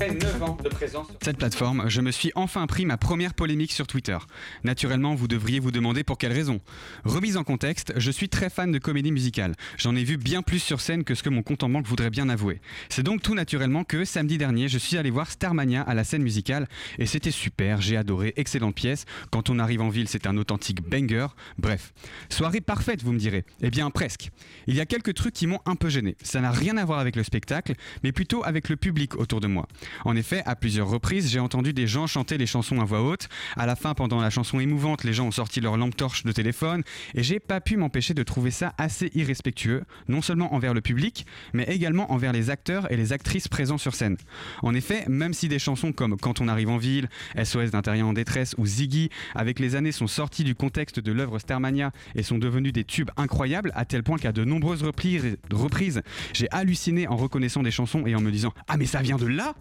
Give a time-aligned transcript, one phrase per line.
[0.00, 3.34] Après 9 ans de présence sur Cette plateforme, je me suis enfin pris ma première
[3.34, 4.16] polémique sur Twitter.
[4.62, 6.60] Naturellement, vous devriez vous demander pour quelle raison.
[7.02, 9.56] Remise en contexte, je suis très fan de comédie musicale.
[9.76, 12.10] J'en ai vu bien plus sur scène que ce que mon compte en banque voudrait
[12.10, 12.60] bien avouer.
[12.90, 16.22] C'est donc tout naturellement que samedi dernier, je suis allé voir Starmania à la scène
[16.22, 16.68] musicale
[17.00, 19.04] et c'était super, j'ai adoré, excellente pièce.
[19.32, 21.26] Quand on arrive en ville, c'est un authentique banger.
[21.58, 21.92] Bref,
[22.28, 23.44] soirée parfaite, vous me direz.
[23.62, 24.30] Eh bien, presque.
[24.68, 26.14] Il y a quelques trucs qui m'ont un peu gêné.
[26.22, 29.48] Ça n'a rien à voir avec le spectacle, mais plutôt avec le public autour de
[29.48, 29.66] moi.
[30.04, 33.28] En effet, à plusieurs reprises, j'ai entendu des gens chanter les chansons à voix haute.
[33.56, 36.32] À la fin, pendant la chanson émouvante, les gens ont sorti leur lampe torche de
[36.32, 36.82] téléphone
[37.14, 41.26] et j'ai pas pu m'empêcher de trouver ça assez irrespectueux, non seulement envers le public,
[41.52, 44.16] mais également envers les acteurs et les actrices présents sur scène.
[44.62, 47.08] En effet, même si des chansons comme Quand on arrive en ville,
[47.42, 51.38] SOS d'intérieur en détresse ou Ziggy, avec les années, sont sorties du contexte de l'œuvre
[51.38, 56.02] Starmania et sont devenues des tubes incroyables, à tel point qu'à de nombreuses reprises, reprises,
[56.32, 59.26] j'ai halluciné en reconnaissant des chansons et en me disant Ah, mais ça vient de
[59.26, 59.54] là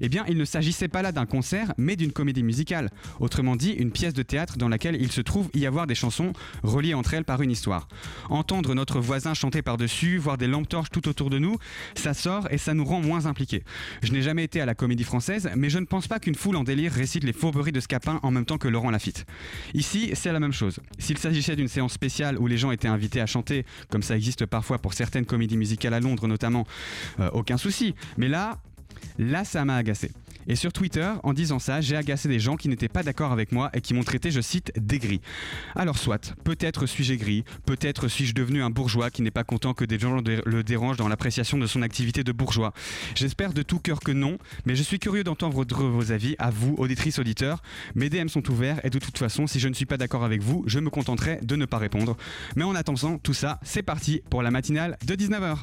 [0.00, 2.90] Eh bien, il ne s'agissait pas là d'un concert, mais d'une comédie musicale.
[3.20, 6.32] Autrement dit, une pièce de théâtre dans laquelle il se trouve y avoir des chansons
[6.62, 7.88] reliées entre elles par une histoire.
[8.30, 11.56] Entendre notre voisin chanter par-dessus, voir des lampes torches tout autour de nous,
[11.94, 13.62] ça sort et ça nous rend moins impliqués.
[14.02, 16.56] Je n'ai jamais été à la comédie française, mais je ne pense pas qu'une foule
[16.56, 19.26] en délire récite les fourberies de Scapin en même temps que Laurent Lafitte.
[19.74, 20.80] Ici, c'est la même chose.
[20.98, 24.46] S'il s'agissait d'une séance spéciale où les gens étaient invités à chanter, comme ça existe
[24.46, 26.66] parfois pour certaines comédies musicales à Londres notamment,
[27.20, 27.94] euh, aucun souci.
[28.16, 28.60] Mais là,
[29.18, 30.10] là, ça m'a agacé.
[30.46, 33.52] Et sur Twitter, en disant ça, j'ai agacé des gens qui n'étaient pas d'accord avec
[33.52, 35.20] moi et qui m'ont traité, je cite, d'aigri.
[35.74, 39.84] Alors soit, peut-être suis-je aigri, peut-être suis-je devenu un bourgeois qui n'est pas content que
[39.84, 42.72] des gens le dérangent dans l'appréciation de son activité de bourgeois.
[43.14, 46.74] J'espère de tout cœur que non, mais je suis curieux d'entendre vos avis, à vous,
[46.76, 47.62] auditrices, auditeurs.
[47.94, 50.42] Mes DM sont ouverts et de toute façon, si je ne suis pas d'accord avec
[50.42, 52.16] vous, je me contenterai de ne pas répondre.
[52.56, 55.56] Mais en attendant tout ça, c'est parti pour la matinale de 19h.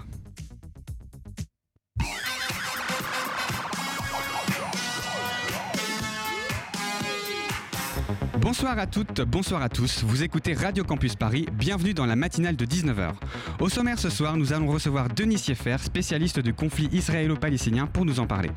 [8.41, 10.03] Bonsoir à toutes, bonsoir à tous.
[10.03, 11.45] Vous écoutez Radio Campus Paris.
[11.53, 13.11] Bienvenue dans la matinale de 19h.
[13.59, 18.19] Au sommaire ce soir, nous allons recevoir Denis Sieffer, spécialiste du conflit israélo-palestinien, pour nous
[18.19, 18.49] en parler.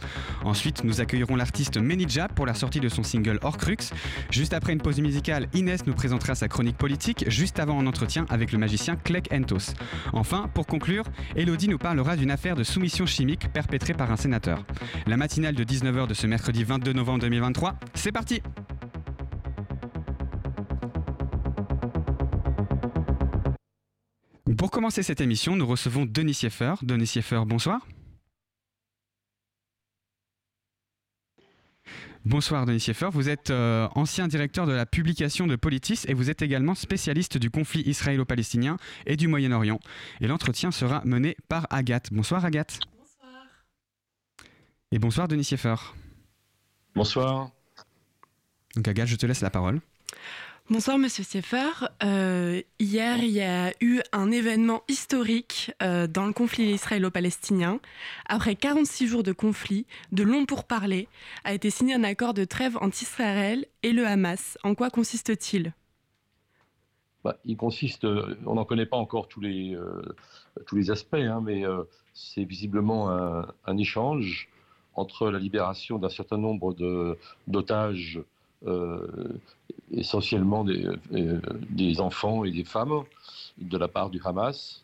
[0.42, 3.76] Ensuite, nous accueillerons l'artiste Menidja pour la sortie de son single Horcrux.
[4.30, 8.24] Juste après une pause musicale, Inès nous présentera sa chronique politique, juste avant un entretien
[8.30, 9.74] avec le magicien Clegg Entos.
[10.14, 11.04] Enfin, pour conclure,
[11.36, 14.64] Elodie nous parlera d'une affaire de soumission chimique perpétrée par un sénateur.
[15.06, 18.40] La matinale de 19h de ce mercredi 22 novembre 2023, c'est parti
[24.58, 26.74] Pour commencer cette émission, nous recevons Denis Sieffer.
[26.82, 27.80] Denis Sieffer, bonsoir.
[32.26, 36.28] Bonsoir Denis Sieffer, vous êtes euh, ancien directeur de la publication de Politis et vous
[36.28, 39.80] êtes également spécialiste du conflit israélo-palestinien et du Moyen-Orient.
[40.20, 42.12] Et l'entretien sera mené par Agathe.
[42.12, 42.80] Bonsoir Agathe.
[42.98, 43.46] Bonsoir.
[44.92, 45.76] Et bonsoir Denis Sieffer.
[46.94, 47.50] Bonsoir.
[48.76, 49.80] Donc Agathe, je te laisse la parole.
[50.70, 51.90] Bonsoir Monsieur Sieffer.
[52.02, 57.80] Euh, hier, il y a eu un événement historique euh, dans le conflit israélo-palestinien.
[58.24, 61.06] Après 46 jours de conflit, de longs pourparlers,
[61.44, 64.56] a été signé un accord de trêve entre Israël et le Hamas.
[64.64, 65.74] En quoi consiste-t-il?
[67.24, 71.64] Bah, il consiste, euh, on n'en connaît pas encore tous les, euh, aspects, hein, mais
[72.14, 74.48] c'est visiblement un, échange
[74.94, 76.74] entre la libération d'un certain nombre
[77.48, 78.18] d'otages,
[79.96, 81.40] essentiellement des, euh,
[81.70, 83.02] des enfants et des femmes,
[83.58, 84.82] de la part du Hamas,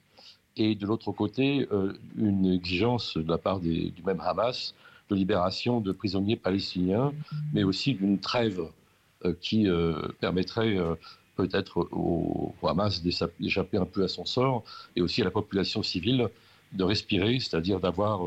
[0.56, 4.74] et de l'autre côté, euh, une exigence de la part du même Hamas
[5.08, 7.12] de libération de prisonniers palestiniens,
[7.52, 8.62] mais aussi d'une trêve
[9.24, 9.66] euh, qui
[10.20, 10.76] permettrait
[11.36, 14.62] peut-être au, Hamas d'écha- d'échapper un peu à son sort
[14.94, 16.28] et aussi à la population civile
[16.72, 18.20] de respirer, c'est-à-dire d'avoir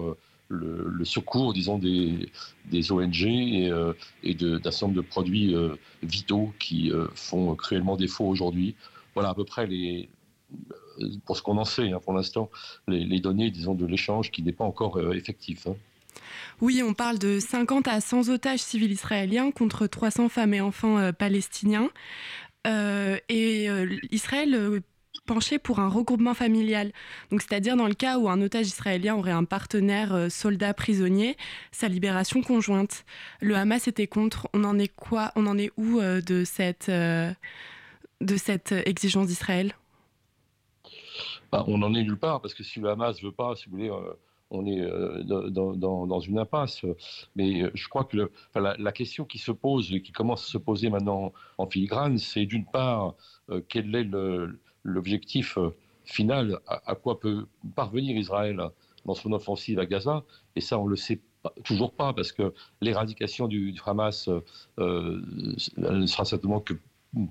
[0.53, 2.29] le, secours, disons, des,
[2.65, 7.97] des ONG et, euh, d'un certain nombre de produits euh, vitaux qui euh, font cruellement
[7.97, 8.75] défaut aujourd'hui.
[9.13, 10.09] Voilà à peu près les,
[11.01, 12.49] euh, pour ce qu'on en sait hein, pour l'instant,
[12.87, 15.67] les, données, disons, de l'échange qui n'est pas encore effectif.
[15.67, 15.75] hein.
[16.61, 21.11] Oui, on parle de 50 à 100 otages civils israéliens contre 300 femmes et enfants
[21.11, 21.89] palestiniens.
[22.65, 23.67] Et
[24.11, 24.81] Israël
[25.25, 26.91] penchait pour un regroupement familial.
[27.31, 31.37] Donc, c'est-à-dire dans le cas où un otage israélien aurait un partenaire euh, soldat prisonnier,
[31.71, 33.05] sa libération conjointe.
[33.41, 34.49] Le Hamas était contre.
[34.53, 35.31] On en est quoi?
[35.35, 37.31] On en est où euh, de cette euh,
[38.21, 39.73] de cette exigence d'Israël?
[41.51, 43.77] Bah, On n'en est nulle part, parce que si le Hamas veut pas, si vous
[43.77, 43.91] voulez,
[44.49, 44.81] on est
[45.25, 46.85] dans, une impasse.
[47.35, 51.33] Mais je crois que la, question qui se pose qui commence à se poser maintenant
[51.57, 53.15] en filigrane, c'est d'une part,
[53.67, 54.05] quel est
[54.83, 55.57] l'objectif
[56.05, 57.45] final, à, quoi peut
[57.75, 58.61] parvenir Israël
[59.05, 60.23] dans son offensive à Gaza,
[60.55, 61.19] et ça on le sait
[61.63, 64.29] toujours pas, parce que l'éradication du, Hamas
[64.79, 65.21] euh,
[65.77, 66.73] ne sera certainement que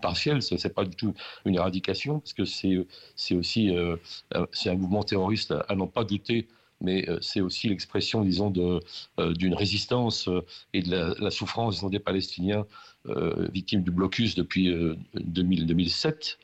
[0.00, 1.14] partielle, ce n'est pas du tout
[1.44, 3.96] une éradication, parce que c'est aussi euh,
[4.34, 6.46] un mouvement terroriste à, n'en pas douter
[6.82, 10.28] mais euh, c'est aussi l'expression, disons, d'une résistance
[10.74, 12.66] et de la, souffrance des Palestiniens
[13.52, 14.72] victimes du blocus depuis
[15.14, 16.38] 2007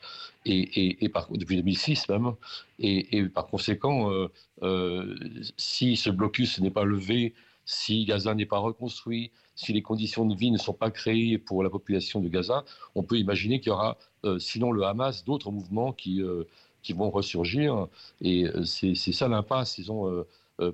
[0.45, 2.33] et, depuis 2006 même.
[2.79, 4.27] Et, par conséquent, euh,
[4.63, 5.15] euh,
[5.57, 7.33] si ce blocus n'est pas levé,
[7.65, 11.63] si Gaza n'est pas reconstruit, si les conditions de vie ne sont pas créées pour
[11.63, 12.63] la population de Gaza,
[12.95, 16.21] on peut imaginer qu'il y aura, euh, sinon le Hamas, d'autres mouvements qui,
[16.81, 17.87] qui vont ressurgir.
[18.21, 20.25] Et c'est ça l'impasse, disons,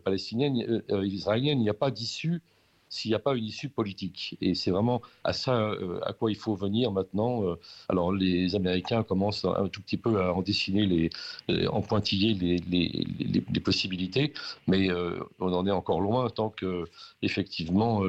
[0.04, 1.60] palestinienne, israélienne.
[1.60, 2.42] Il n'y a pas d'issue
[2.90, 4.38] s'il n'y a pas une issue politique.
[4.42, 7.44] Et c'est vraiment à ça euh, à quoi il faut venir maintenant.
[7.44, 7.56] Euh.
[7.90, 11.10] Alors les Américains commencent un tout petit peu à en dessiner, les,
[11.68, 14.34] en pointiller les, les, possibilités,
[14.68, 16.86] mais euh, on en est encore loin tant que
[17.24, 18.04] effectivement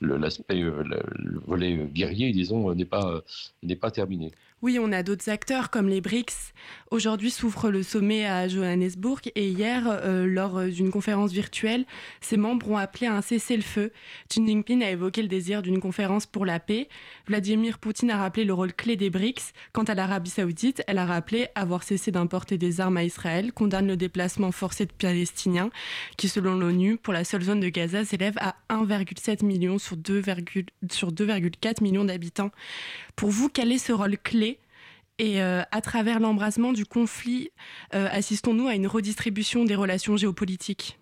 [0.00, 3.22] l'aspect, le, volet guerrier, disons, n'est pas,
[3.62, 4.32] n'est pas terminé.
[4.62, 6.54] Oui, on a d'autres acteurs comme les BRICS.
[6.90, 11.84] Aujourd'hui s'ouvre le sommet à Johannesburg et hier, euh, lors d'une conférence virtuelle,
[12.22, 13.92] ses membres ont appelé à un cessez-le-feu.
[14.30, 16.88] Xi Jinping a évoqué le désir d'une conférence pour la paix.
[17.26, 19.52] Vladimir Poutine a rappelé le rôle clé des BRICS.
[19.74, 23.88] Quant à l'Arabie saoudite, elle a rappelé avoir cessé d'importer des armes à Israël, condamne
[23.88, 25.68] le déplacement forcé de Palestiniens,
[26.16, 31.82] qui selon l'ONU, pour la seule zone de Gaza, s'élève à 1,7 million sur 2,4
[31.82, 32.52] millions d'habitants.
[33.16, 34.45] Pour vous, quel est ce rôle clé
[35.18, 37.50] et euh, à travers l'embrasement du conflit,
[37.94, 40.98] euh, assistons-nous à une redistribution des relations géopolitiques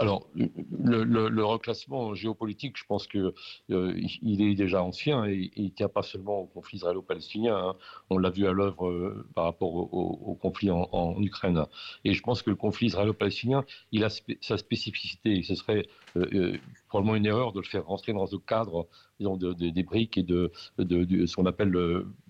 [0.00, 3.32] alors, le, reclassement géopolitique, je pense qu'il
[3.72, 7.56] euh, il est déjà ancien et, il ne tient pas seulement au conflit israélo-palestinien.
[7.56, 7.76] Hein.
[8.08, 11.64] On l'a vu à l'œuvre par rapport au, conflit en, Ukraine.
[12.04, 14.08] Et je pense que le conflit israélo-palestinien, il a
[14.40, 15.42] sa spécificité.
[15.42, 15.88] Ce serait
[16.86, 18.86] probablement une erreur de le faire rentrer dans le cadre
[19.20, 21.76] des briques et de, ce qu'on appelle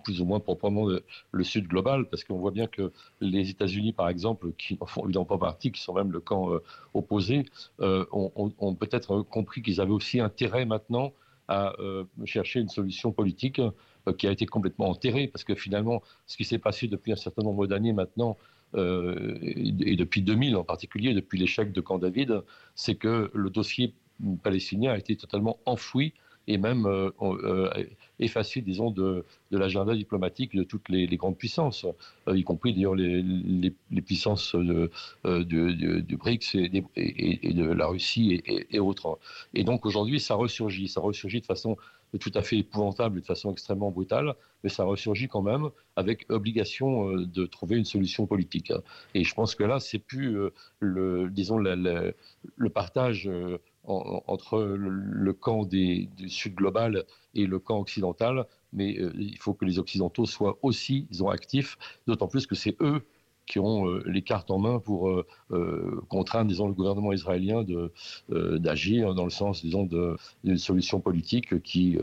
[0.05, 4.09] plus ou moins proprement le, Sud global, parce qu'on voit bien que les États-Unis, par
[4.09, 6.63] exemple, qui n'en font évidemment pas partie, qui sont même le camp euh,
[6.95, 7.45] opposé,
[7.81, 11.13] euh, ont, peut-être compris qu'ils avaient aussi intérêt maintenant
[11.47, 13.61] à euh, chercher une solution politique
[14.17, 17.43] qui a été complètement enterrée, parce que finalement, ce qui s'est passé depuis un certain
[17.43, 18.37] nombre d'années maintenant,
[18.75, 22.43] et depuis 2000 en particulier, depuis l'échec de Camp David,
[22.75, 23.95] c'est que le dossier
[24.43, 26.13] palestinien a été totalement enfoui
[26.49, 27.87] et même euh, euh,
[28.63, 31.87] disons, de, l'agenda diplomatique de toutes les, grandes puissances,
[32.27, 34.91] euh, y compris d'ailleurs les, puissances de,
[35.25, 36.57] du BRICS
[36.97, 39.19] et, de la Russie et, autres.
[39.55, 41.77] Et donc aujourd'hui, ça ressurgit, ça ressurgit de façon
[42.19, 44.35] tout à fait épouvantable, de façon extrêmement brutale,
[44.65, 48.73] mais ça ressurgit quand même avec obligation de trouver une solution politique.
[49.13, 50.39] Et je pense que là, c'est plus
[50.81, 53.31] le, disons, le partage
[53.89, 57.05] entre le, camp du Sud global
[57.35, 61.79] et le camp occidental, mais euh, il faut que les Occidentaux soient aussi disons, actifs,
[62.07, 63.03] d'autant plus que c'est eux
[63.47, 67.65] qui ont euh, les cartes en main pour euh, contraindre disons, le gouvernement israélien
[68.29, 71.97] d'agir dans le sens d'une solution politique qui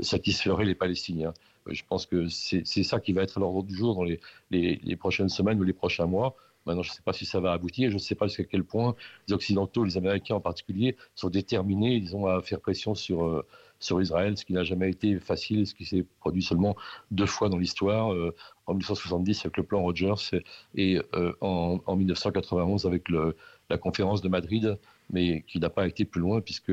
[0.00, 1.32] satisferait les Palestiniens.
[1.66, 4.04] Je pense que c'est ça qui va être à l'ordre du jour dans
[4.50, 6.36] les prochaines semaines ou les prochains mois.
[6.66, 7.90] Maintenant, je ne sais pas si ça va aboutir.
[7.90, 8.94] Je ne sais pas jusqu'à quel point
[9.28, 13.44] les Occidentaux, les Américains en particulier, sont déterminés, disons, à faire pression sur, euh,
[13.80, 16.76] sur Israël, ce qui n'a jamais été facile, ce qui s'est produit seulement
[17.10, 18.34] deux fois dans l'histoire, euh,
[18.66, 20.42] en 1970 avec le plan Rogers
[20.76, 24.78] et euh, en, 1991 avec la conférence de Madrid,
[25.10, 26.72] mais qui n'a pas été plus loin puisque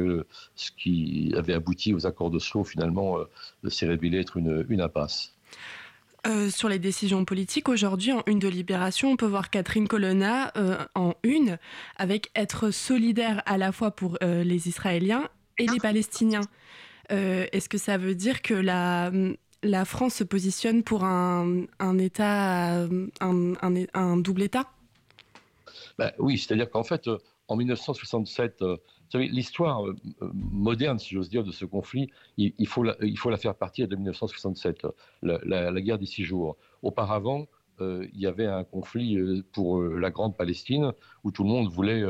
[0.55, 3.17] ce qui avait abouti aux accords de Sceaux, finalement,
[3.67, 5.34] s'est révélé être une impasse.
[6.27, 10.51] Euh, sur les décisions politiques, aujourd'hui, en une de Libération, on peut voir Catherine Colonna
[10.57, 11.57] euh, en une,
[11.95, 16.41] avec être solidaire à la fois pour euh, les Israéliens et les Palestiniens.
[17.09, 19.11] Est-ce que ça veut dire que la,
[19.63, 22.83] la France se positionne pour un, un État,
[23.21, 23.53] un,
[23.93, 24.69] un, double État?
[25.97, 27.09] Bah, Oui, c'est-à-dire qu'en fait,
[27.47, 28.63] en 1967,
[29.09, 29.95] vous savez, l'histoire euh,
[30.33, 34.85] moderne, si j'ose dire, de ce conflit, il, faut la, faire partir de 1967,
[35.23, 36.57] la, guerre des six jours.
[36.83, 37.47] Auparavant,
[37.81, 40.91] euh, il y avait un conflit euh, pour la grande Palestine
[41.23, 42.03] où tout le monde voulait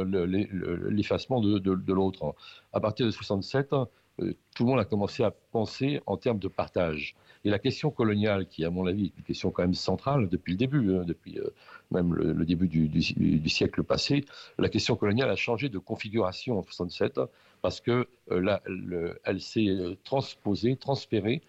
[0.90, 2.36] l'effacement de, de, l'autre.
[2.74, 7.16] À partir de 67, tout le monde a commencé à penser en termes de partage.
[7.46, 10.52] Et la question coloniale, qui à mon avis est une question quand même centrale depuis
[10.52, 11.40] le début, hein, depuis
[11.92, 14.26] même le, début du, siècle passé,
[14.58, 17.22] la question coloniale a changé de configuration en 67
[17.62, 21.42] parce que elle s'est transposée, transférée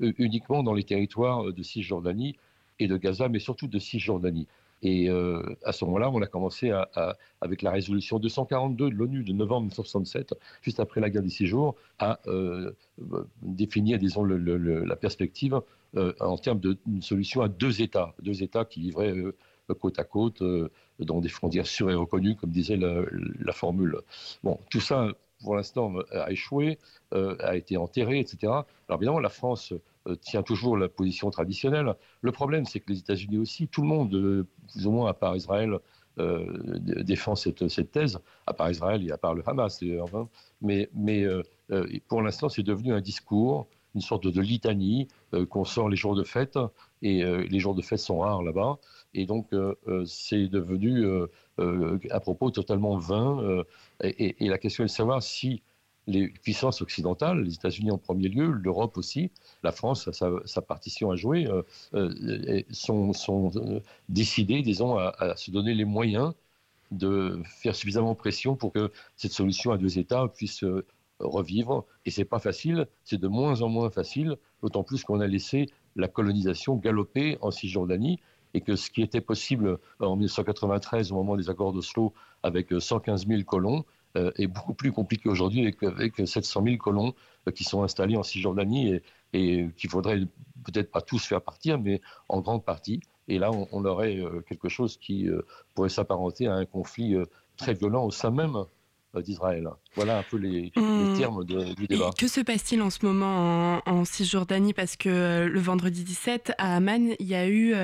[0.00, 2.36] uniquement dans les territoires de Cisjordanie
[2.78, 4.46] et de Gaza, mais surtout de Cisjordanie.
[4.82, 9.24] Et euh, à ce moment-là, on a commencé à, avec la résolution 242 de l'ONU
[9.24, 12.72] de novembre 1967, juste après la guerre des six jours, à euh,
[13.42, 15.60] définir, disons, la perspective
[15.96, 19.14] euh, en termes d'une solution à deux États, deux États qui vivraient
[19.80, 20.42] côte à côte,
[20.98, 23.02] dans des frontières sûres et reconnues, comme disait la,
[23.40, 23.98] la formule.
[24.42, 25.08] Bon, tout ça,
[25.42, 26.78] pour l'instant, a échoué,
[27.12, 28.38] a été enterré, etc.
[28.88, 29.74] Alors évidemment, la France
[30.16, 31.94] tient toujours la position traditionnelle.
[32.20, 35.14] Le problème, c'est que les États-Unis aussi, tout le monde, euh, plus ou moins à
[35.14, 35.78] part Israël,
[36.18, 40.12] euh, défend cette, thèse, à part Israël et à part le Hamas d'ailleurs.
[40.14, 40.28] Hein.
[40.60, 41.24] Mais, mais
[42.08, 45.06] pour l'instant, c'est devenu un discours, une sorte de, litanie
[45.48, 46.58] qu'on sort les jours de fête,
[47.02, 48.78] et les jours de fête sont rares là-bas.
[49.14, 49.54] Et donc,
[50.06, 51.06] c'est devenu
[51.58, 53.62] à propos totalement vain.
[54.02, 55.62] Et, la question est de savoir si
[56.08, 59.30] les puissances occidentales, les États-Unis en premier lieu, l'Europe aussi,
[59.62, 61.62] la France, sa, sa partition à jouer, euh,
[61.94, 66.32] euh, sont, sont euh, disons, à, se donner les moyens
[66.90, 70.64] de faire suffisamment pression pour que cette solution à deux États puisse
[71.20, 71.84] revivre.
[72.06, 75.68] Et c'est pas facile, c'est de moins en moins facile, d'autant plus qu'on a laissé
[75.94, 78.18] la colonisation galoper en Cisjordanie
[78.54, 83.26] et que ce qui était possible en 1993 au moment des accords d'Oslo avec 115
[83.26, 83.84] 000 colons
[84.14, 87.14] est beaucoup plus compliqué aujourd'hui avec, avec, 700 000 colons
[87.46, 90.20] euh, qui sont installés en Cisjordanie et, et qu'il faudrait
[90.64, 93.00] peut-être pas tous faire partir, mais en grande partie.
[93.28, 95.28] Et là, on, aurait euh, quelque chose qui
[95.74, 97.14] pourrait s'apparenter à un conflit
[97.58, 98.56] très violent au sein même
[99.14, 99.68] d'Israël.
[99.96, 101.14] Voilà un peu les, hum.
[101.18, 102.10] termes du débat.
[102.16, 104.72] que se passe-t-il en ce moment en, Cisjordanie?
[104.72, 107.74] Parce que le vendredi 17, à Amman, il y a eu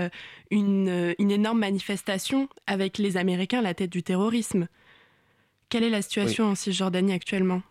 [0.50, 4.66] une, une énorme manifestation avec les Américains à la tête du terrorisme.
[5.68, 7.62] Quelle est la situation en Cisjordanie actuellement?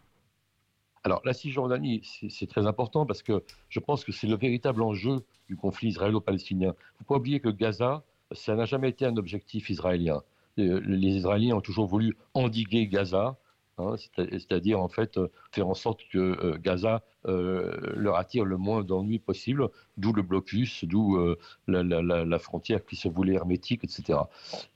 [1.03, 5.25] Alors, la Cisjordanie, c'est très important parce que je pense que c'est le véritable enjeu
[5.49, 6.69] du conflit israélo-palestinien.
[6.69, 10.21] Il ne faut pas oublier que Gaza, ça n'a jamais été un objectif israélien.
[10.59, 13.37] Euh, les Israéliens ont toujours voulu endiguer Gaza,
[13.79, 18.57] Hein, c'est-à-dire en fait euh, faire en sorte que euh, Gaza euh, leur attire le
[18.57, 21.17] moins d'ennuis possible, d'où le blocus, d'où
[21.67, 24.19] la, frontière qui se voulait hermétique, etc.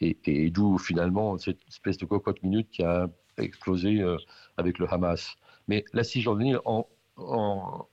[0.02, 4.04] Et, d'où finalement cette espèce de cocotte minute qui a explosé
[4.58, 5.36] avec le Hamas.
[5.68, 6.88] Mais la Cisjordanie, en,
[7.18, 7.88] en,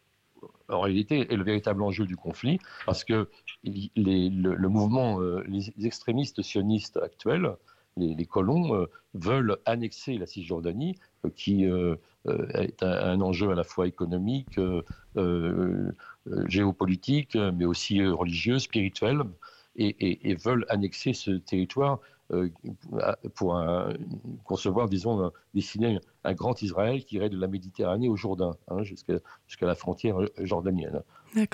[0.69, 3.29] en, réalité, est le véritable enjeu du conflit, parce que
[3.65, 5.19] le, mouvement,
[5.49, 7.57] les extrémistes sionistes actuels,
[7.97, 11.97] les, colons euh, veulent annexer la Cisjordanie, euh, qui euh,
[12.55, 14.59] est un, enjeu à la fois économique,
[16.47, 19.23] géopolitique, mais aussi religieux, spirituel,
[19.77, 22.01] et, veulent annexer ce territoire
[23.35, 23.63] pour
[24.45, 29.21] concevoir, disons, dessiner un grand Israël qui irait de la Méditerranée au Jourdain, hein, jusqu'à
[29.67, 31.03] la frontière jordanienne.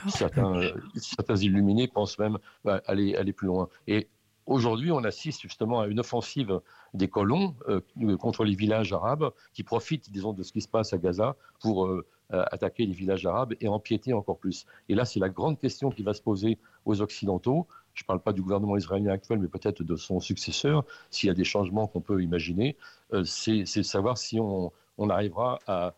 [0.06, 3.68] Certains, certains illuminés pensent même aller, aller plus loin.
[3.88, 4.08] Et
[4.50, 6.60] Aujourd'hui, on assiste justement à une offensive
[6.92, 7.80] des colons euh,
[8.16, 11.86] contre les villages arabes qui profitent, disons, de ce qui se passe à Gaza pour
[11.86, 14.66] euh, euh, attaquer les villages arabes et empiéter encore plus.
[14.88, 17.68] Et là, c'est la grande question qui va se poser aux Occidentaux.
[17.94, 21.30] Je ne parle pas du gouvernement israélien actuel, mais peut-être de son successeur, s'il y
[21.30, 22.76] a des changements qu'on peut imaginer.
[23.24, 25.94] c'est de savoir si on, arrivera à,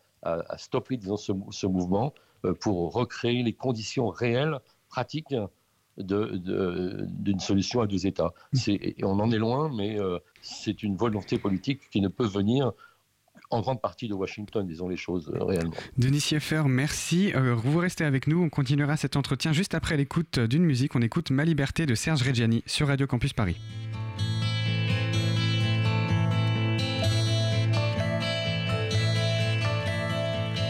[0.57, 2.13] stopper disons, ce mouvement
[2.59, 5.33] pour recréer les conditions réelles, pratiques,
[5.97, 8.33] d'une solution à deux États.
[9.03, 12.71] on en est loin, mais euh, c'est une volonté politique qui ne peut venir
[13.49, 15.73] en grande partie de Washington, disons les choses euh, réellement.
[15.97, 17.31] Denis Sieffer, merci.
[17.35, 18.41] Euh, vous restez avec nous.
[18.41, 20.95] On continuera cet entretien juste après l'écoute d'une musique.
[20.95, 23.57] On écoute Ma Liberté de Serge Reggiani sur Radio Campus Paris.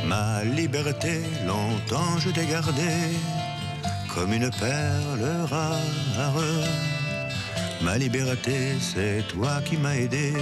[0.06, 3.43] Ma liberté, longtemps je t'ai gardée
[4.13, 6.34] comme une perle rare.
[7.82, 10.34] Ma liberté, c'est toi qui m'as aidé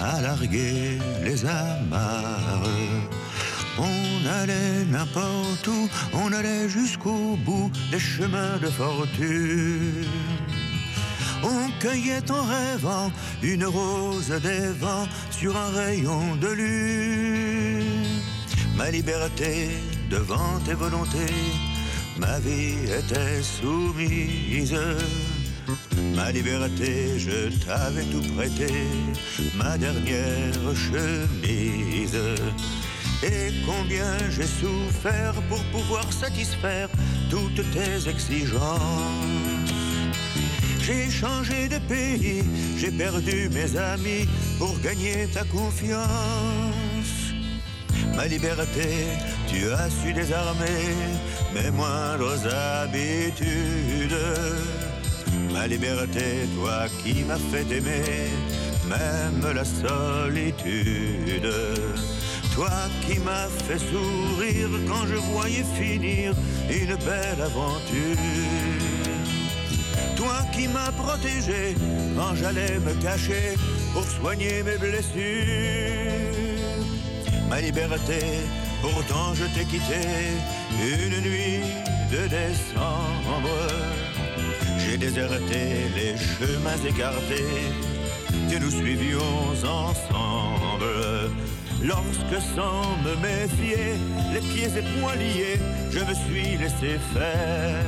[0.00, 2.62] à larguer les amarres.
[3.78, 10.04] On allait n'importe où, on allait jusqu'au bout des chemins de fortune.
[11.44, 17.84] On cueillait en rêvant une rose des vents sur un rayon de lune.
[18.76, 19.68] Ma liberté
[20.10, 21.34] devant tes volontés,
[22.18, 24.76] ma vie était soumise.
[26.14, 28.72] Ma liberté, je t'avais tout prêté,
[29.54, 32.18] ma dernière chemise.
[33.22, 36.88] et combien j'ai souffert pour pouvoir satisfaire
[37.30, 38.78] toutes tes exigences.
[40.80, 42.42] J'ai changé de pays,
[42.78, 44.26] j'ai perdu mes amis
[44.58, 46.87] pour gagner ta confiance.
[48.18, 49.06] Ma liberté,
[49.46, 50.90] tu as su désarmer
[51.54, 54.18] mes moindres habitudes.
[55.52, 58.32] Ma liberté, toi qui m'as fait aimer,
[58.88, 61.52] même la solitude.
[62.56, 62.72] Toi
[63.06, 66.34] qui m'as fait sourire quand je voyais finir
[66.68, 68.18] une belle aventure.
[70.16, 71.76] Toi qui m'as protégé
[72.16, 73.54] quand j'allais me cacher
[73.94, 76.27] pour soigner mes blessures.
[77.48, 78.20] Ma liberté,
[78.82, 80.00] pourtant je t'ai quitté
[80.80, 81.60] une nuit
[82.12, 83.56] de décembre.
[84.78, 87.72] J'ai déserté les chemins écartés
[88.50, 91.30] que nous suivions ensemble.
[91.82, 93.94] Lorsque sans me méfier,
[94.32, 97.84] les pieds et poings liés, je me suis laissé faire.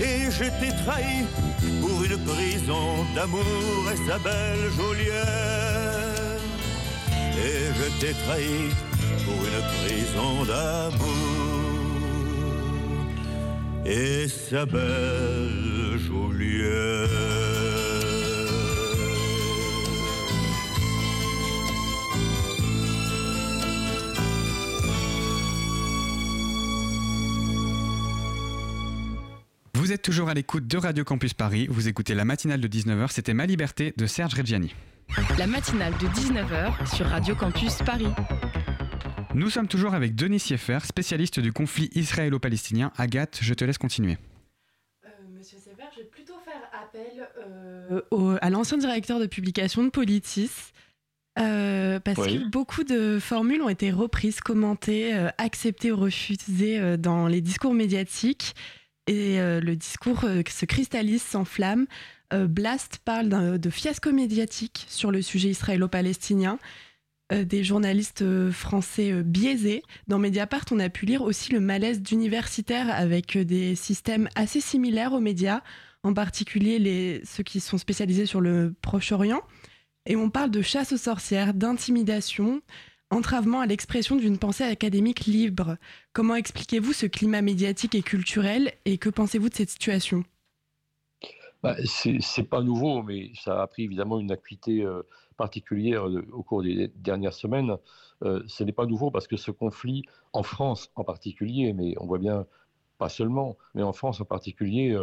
[0.00, 1.26] Et je t'ai trahi
[1.80, 3.42] pour une prison d'amour
[3.92, 5.59] et sa belle geôlière.
[7.42, 8.70] Et je t'ai trahi
[9.24, 11.40] pour une prison d'amour
[13.86, 17.08] et sa belle geôlière.
[29.74, 33.10] Vous êtes toujours à l'écoute de Radio Campus Paris, vous écoutez la matinale de 19h,
[33.10, 34.72] c'était Ma Liberté de Serge Reggiani.
[35.38, 38.08] La matinale de 19h sur Radio Campus Paris.
[39.34, 42.92] Nous sommes toujours avec Denis Sieffer, spécialiste du conflit israélo-palestinien.
[42.96, 44.18] Agathe, je te laisse continuer.
[45.04, 47.28] Euh, Monsieur Sieffer, je vais plutôt faire appel
[48.12, 50.50] euh, à l'ancien directeur de publication de Politis.
[51.38, 57.40] Euh, parce que beaucoup de formules ont été reprises, commentées, acceptées ou refusées dans les
[57.40, 58.54] discours médiatiques
[59.10, 61.82] et euh, le discours euh, se cristallise, s'enflamme.
[61.82, 66.58] Euh, Blast parle de fiasco médiatique sur le sujet israélo-palestinien.
[67.30, 69.82] des journalistes français biaisés.
[70.08, 75.12] Dans Mediapart, on a pu lire aussi le malaise d'universitaires avec des systèmes assez similaires
[75.12, 75.62] aux médias,
[76.02, 79.42] en particulier les, ceux qui sont spécialisés sur le Proche-Orient.
[80.06, 82.62] Et on parle de chasse aux sorcières, d'intimidation,
[83.10, 85.76] entravement à l'expression d'une pensée académique libre.
[86.12, 90.24] Comment expliquez-vous ce climat médiatique et culturel et que pensez-vous de cette situation?
[91.62, 95.02] Bah, C'est pas nouveau, mais ça a pris évidemment une acuité euh,
[95.36, 97.76] particulière euh, au cours des dernières semaines.
[98.22, 102.06] Euh, ce n'est pas nouveau parce que ce conflit, en France en particulier, mais on
[102.06, 102.46] voit bien
[102.98, 104.94] pas seulement, mais en France en particulier,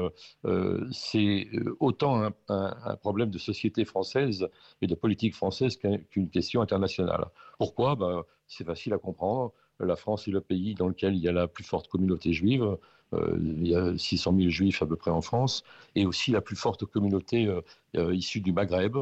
[0.91, 1.47] c'est
[1.79, 4.47] autant un, problème de société française
[4.83, 5.77] et de politique française
[6.11, 7.25] qu'une question internationale.
[7.57, 7.95] Pourquoi?
[7.95, 9.51] Ben, C'est facile à comprendre.
[9.79, 12.77] La France est le pays dans lequel il y a la plus forte communauté juive.
[13.13, 15.63] Il y a 600 000 juifs à peu près en France,
[15.95, 17.49] et aussi la plus forte communauté
[17.95, 18.97] issue du Maghreb,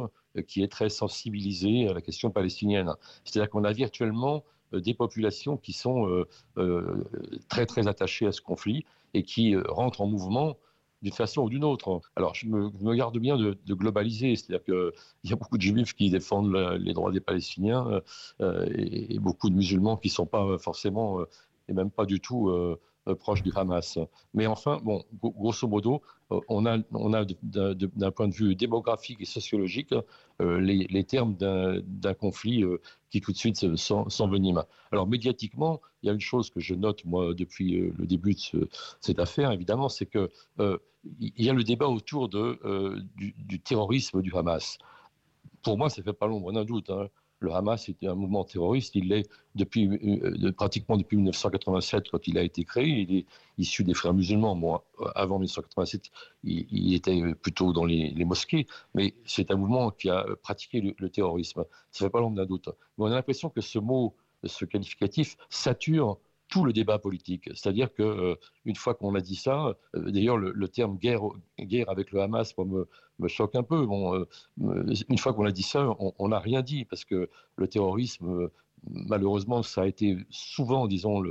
[0.48, 2.94] qui est très sensibilisée à la question palestinienne.
[3.24, 7.04] C'est-à-dire qu'on a virtuellement euh, des populations qui sont euh, euh,
[7.50, 10.58] très très attachées à ce conflit et qui rentrent en mouvement
[11.02, 12.02] d'une façon ou d'une autre.
[12.16, 16.10] Alors, je me, garde bien de, globaliser, c'est-à-dire qu'il y a beaucoup de juifs qui
[16.10, 18.02] défendent les droits des Palestiniens
[18.40, 21.20] et, beaucoup de musulmans qui ne sont pas forcément
[21.68, 22.80] et même pas du tout euh,
[23.14, 24.00] proche du Hamas.
[24.34, 29.22] Mais enfin, bon, grosso modo, euh, on a, on a d'un point de vue démographique
[29.22, 29.94] et sociologique
[30.42, 32.64] euh, les, termes d'un conflit
[33.12, 34.64] qui tout de suite s'envenime.
[34.92, 38.70] Alors médiatiquement, il y a une chose que je note moi depuis le début de
[39.02, 40.32] cette affaire, évidemment, c'est que
[41.20, 42.60] y a le débat autour de,
[43.16, 44.80] du, terrorisme du Hamas.
[45.62, 46.90] Pour moi, ça fait pas l'ombre d'un doute.
[46.90, 47.08] Hein
[47.40, 48.96] le Hamas était un mouvement terroriste.
[48.96, 52.88] Il l'est depuis, euh, pratiquement depuis 1987 quand il a été créé.
[52.88, 53.26] Il est
[53.58, 54.84] issu des frères musulmans.
[55.16, 56.12] Avant 1987,
[56.44, 61.66] il, était plutôt dans les, mosquées, mais c'est un mouvement qui a pratiqué le, terrorisme.
[61.92, 62.70] Ça ne fait pas l'ombre d'un doute.
[62.98, 66.18] Mais on a l'impression que ce mot, ce qualificatif, sature
[66.50, 67.50] tout le débat politique.
[67.54, 71.22] C'est-à-dire que euh, une fois qu'on a dit ça, euh, d'ailleurs le, terme guerre,
[71.60, 73.86] guerre avec le Hamas me, choque un peu.
[73.86, 74.26] Bon, euh,
[75.10, 78.50] une fois qu'on a dit ça, on n'a rien dit parce que le terrorisme,
[78.90, 81.24] malheureusement, ça a été souvent, disons,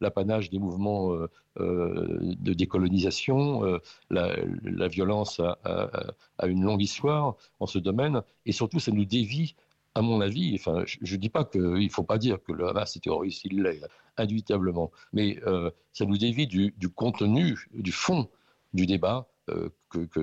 [0.00, 1.16] l'apanage des mouvements
[1.58, 3.80] de décolonisation.
[4.10, 9.56] La, violence a, une longue histoire en ce domaine et surtout, ça nous dévie
[9.94, 12.68] à mon avis, enfin, je ne dis pas qu'il ne faut pas dire que le
[12.68, 18.28] Hamas est terroriste, il l'est, indubitablement, mais euh, ça nous dévie du, contenu, du fond
[18.72, 19.28] du débat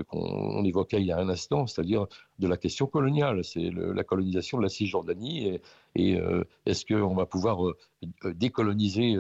[0.08, 2.08] qu'on évoquait il y a un instant, c'est-à-dire
[2.40, 3.44] de la question coloniale.
[3.44, 5.60] C'est la colonisation de la Cisjordanie
[5.96, 6.18] et,
[6.66, 7.60] est-ce qu'on va pouvoir
[8.24, 9.18] décoloniser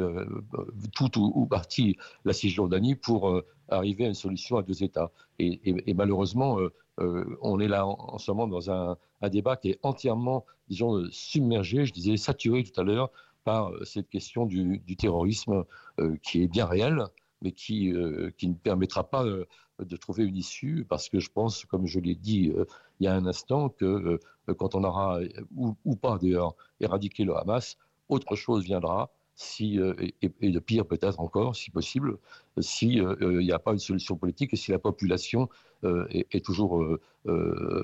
[0.93, 5.11] tout ou, partie la Cisjordanie pour arriver à une solution à deux États?
[5.39, 6.57] Et, malheureusement,
[6.99, 8.97] on est là en, ce moment dans un,
[9.29, 13.11] débat qui est entièrement, disons, submergé, je disais saturé tout à l'heure,
[13.47, 15.63] par euh, cette question du, terrorisme
[16.01, 17.05] euh, qui est bien réelle,
[17.41, 21.63] mais qui, euh, qui ne permettra pas de trouver une issue, parce que je pense,
[21.63, 22.51] comme je l'ai dit
[22.99, 24.19] il y a un instant, que
[24.57, 25.19] quand on aura,
[25.55, 27.77] ou, pas d'ailleurs, éradiqué le Hamas,
[28.09, 29.79] autre chose viendra, si,
[30.21, 32.17] et, de pire peut-être encore, si possible,
[32.59, 35.47] s'il n'y a pas une solution politique et si la population
[35.83, 36.83] est, toujours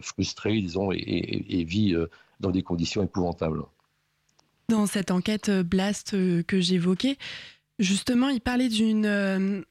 [0.01, 1.95] frustrée, disons, et vit
[2.39, 3.63] dans des conditions épouvantables.
[4.69, 7.17] Dans cette enquête euh, Blast euh, que j'évoquais,
[7.79, 9.61] justement, il parlait d'une euh,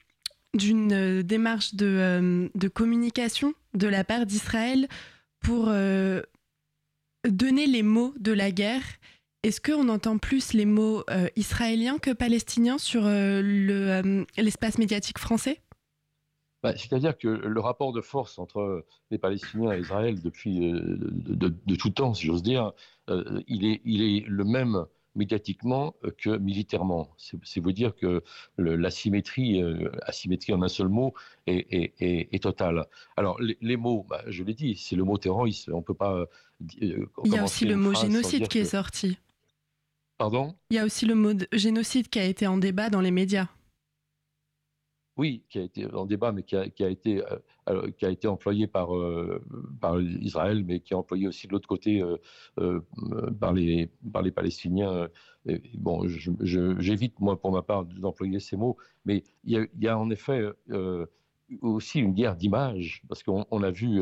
[0.53, 4.87] d'une démarche de, de, communication de la part d'Israël
[5.39, 5.73] pour
[7.27, 8.83] donner les mots de la guerre.
[9.43, 11.03] Est-ce qu'on entend plus les mots
[11.35, 15.59] israéliens que palestiniens sur l'espace médiatique français?
[16.63, 21.75] Bah, C'est-à-dire que le rapport de force entre les Palestiniens et Israël depuis de, de
[21.75, 22.71] tout temps, si j'ose dire,
[23.09, 27.09] euh, il, est, il est le même médiatiquement euh, que militairement.
[27.17, 28.23] C'est vous dire que
[28.57, 31.13] l'asymétrie, euh, asymétrie en un seul mot,
[31.47, 32.87] est, totale.
[33.17, 35.69] Alors les, mots, bah, je l'ai dit, c'est le mot terroriste.
[35.69, 36.25] On peut pas.
[36.79, 39.17] Il y a aussi le mot génocide qui est sorti.
[40.23, 43.11] Pardon Il y a aussi le mot génocide qui a été en débat dans les
[43.11, 43.49] médias
[45.17, 47.21] oui, qui a été en débat, mais qui a, été,
[47.69, 49.43] euh, qui a été employé par, euh,
[49.79, 52.79] par Israël, mais qui est employé aussi de l'autre côté euh,
[53.39, 55.07] par, les, par les Palestiniens.
[55.75, 60.41] bon, j'évite, moi, pour ma part, d'employer ces mots, mais il y a, en effet
[61.61, 64.01] aussi une guerre d'image, parce qu'on a vu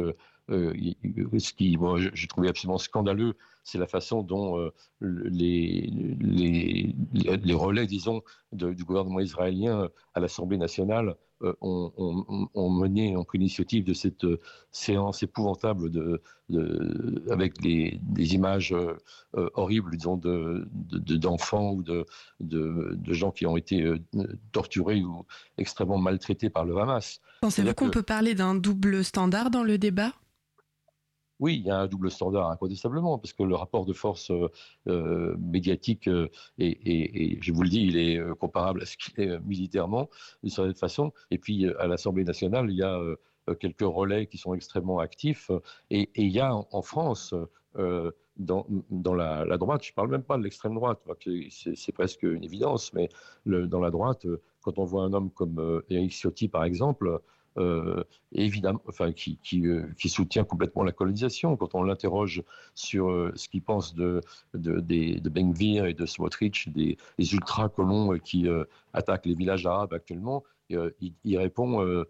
[0.49, 5.91] ce qui, moi, j'ai trouvé absolument scandaleux, c'est la façon dont euh, les,
[7.53, 13.93] relais, disons, du gouvernement israélien à l'Assemblée nationale euh, ont, mené, ont pris l'initiative de
[13.93, 14.39] cette euh,
[14.71, 16.21] séance épouvantable de,
[17.29, 17.99] avec des,
[18.33, 18.75] images
[19.33, 22.05] horribles, disons, d'enfants ou de,
[22.39, 23.93] de, gens qui ont été
[24.51, 25.25] torturés ou
[25.57, 27.21] extrêmement maltraités par le Hamas.
[27.41, 30.11] Pensez-vous qu'on peut parler d'un double standard dans le débat?
[31.41, 34.47] Oui, il y a un double standard incontestablement, parce que le rapport de force euh,
[34.87, 39.39] euh, médiatique, euh, et, je vous le dis, il est comparable à ce qu'il est
[39.39, 40.07] militairement,
[40.43, 41.11] d'une certaine façon.
[41.31, 43.01] Et puis, à l'Assemblée nationale, il y a
[43.59, 45.49] quelques relais qui sont extrêmement actifs.
[45.89, 47.33] Et, il y a en, France,
[48.37, 48.65] dans,
[49.15, 50.99] la, droite, je ne parle même pas de l'extrême droite,
[51.49, 53.09] c'est presque une évidence, mais
[53.47, 54.27] dans la droite,
[54.61, 57.19] quand on voit un homme comme Éric Ciotti, par exemple,
[57.57, 61.57] euh, évidemment, enfin, qui, euh, qui, soutient complètement la colonisation.
[61.57, 62.43] Quand on l'interroge
[62.75, 64.21] sur euh, ce qu'il pense de,
[64.53, 68.47] de, de, de et de Smotrich, des, ultra-colons qui
[68.93, 72.05] attaquent les villages arabes actuellement, il, répond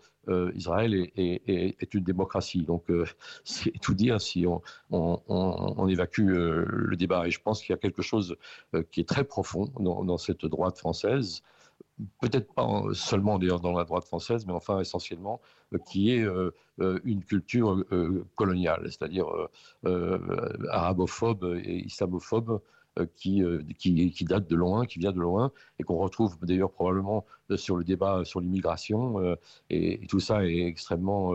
[0.54, 2.62] Israël est, est, est, une démocratie.
[2.62, 2.86] Donc,
[3.43, 7.27] c'est tout dire si on, on, évacue le débat.
[7.27, 8.36] Et je pense qu'il y a quelque chose
[8.91, 11.41] qui est très profond dans cette droite française
[12.20, 15.41] peut-être pas seulement d'ailleurs dans la droite française, mais enfin essentiellement,
[15.74, 17.84] euh, qui est euh, euh, une culture
[18.36, 19.28] coloniale, c'est-à-dire
[20.70, 22.62] arabophobe et islamophobe,
[23.15, 23.41] qui,
[23.77, 27.25] qui, qui, date de loin, qui vient de loin, et qu'on retrouve d'ailleurs probablement
[27.56, 29.38] sur le débat sur l'immigration.
[29.69, 31.34] Et, tout ça est extrêmement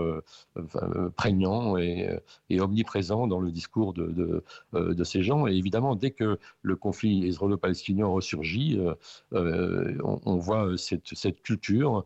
[1.17, 2.21] prégnant et,
[2.61, 4.43] omniprésent dans le discours de,
[4.73, 5.47] de, ces gens.
[5.47, 8.79] Et évidemment, dès que le conflit israélo-palestinien ressurgit,
[9.33, 12.05] on, on, voit cette, cette culture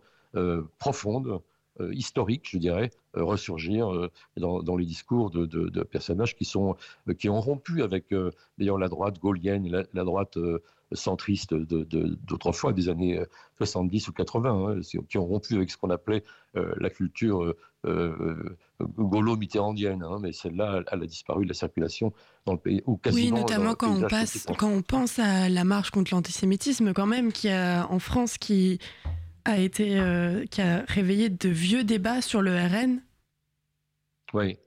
[0.79, 1.39] profonde euh,
[1.93, 6.77] historique, je dirais, euh, ressurgir euh, dans, les discours de, personnages qui, sont,
[7.19, 8.15] qui ont rompu avec
[8.59, 10.39] d'ailleurs la droite gaulienne, la, la droite
[10.93, 13.21] centriste d'autrefois, des années
[13.59, 17.55] 70 ou 80, hein, qui ont rompu avec ce qu'on appelait la culture
[18.81, 20.03] gaulo-mitterrandienne.
[20.03, 22.13] Hein, mais celle-là, elle a disparu de la circulation
[22.47, 22.83] dans le pays.
[22.87, 26.93] Ou quasiment oui, notamment quand on, passe, quand on pense à la marche contre l'antisémitisme,
[26.93, 28.79] quand même, qui a en France qui
[29.45, 33.03] a été, euh, qui a réveillé de vieux débats sur le RN
[34.33, 34.59] Oui.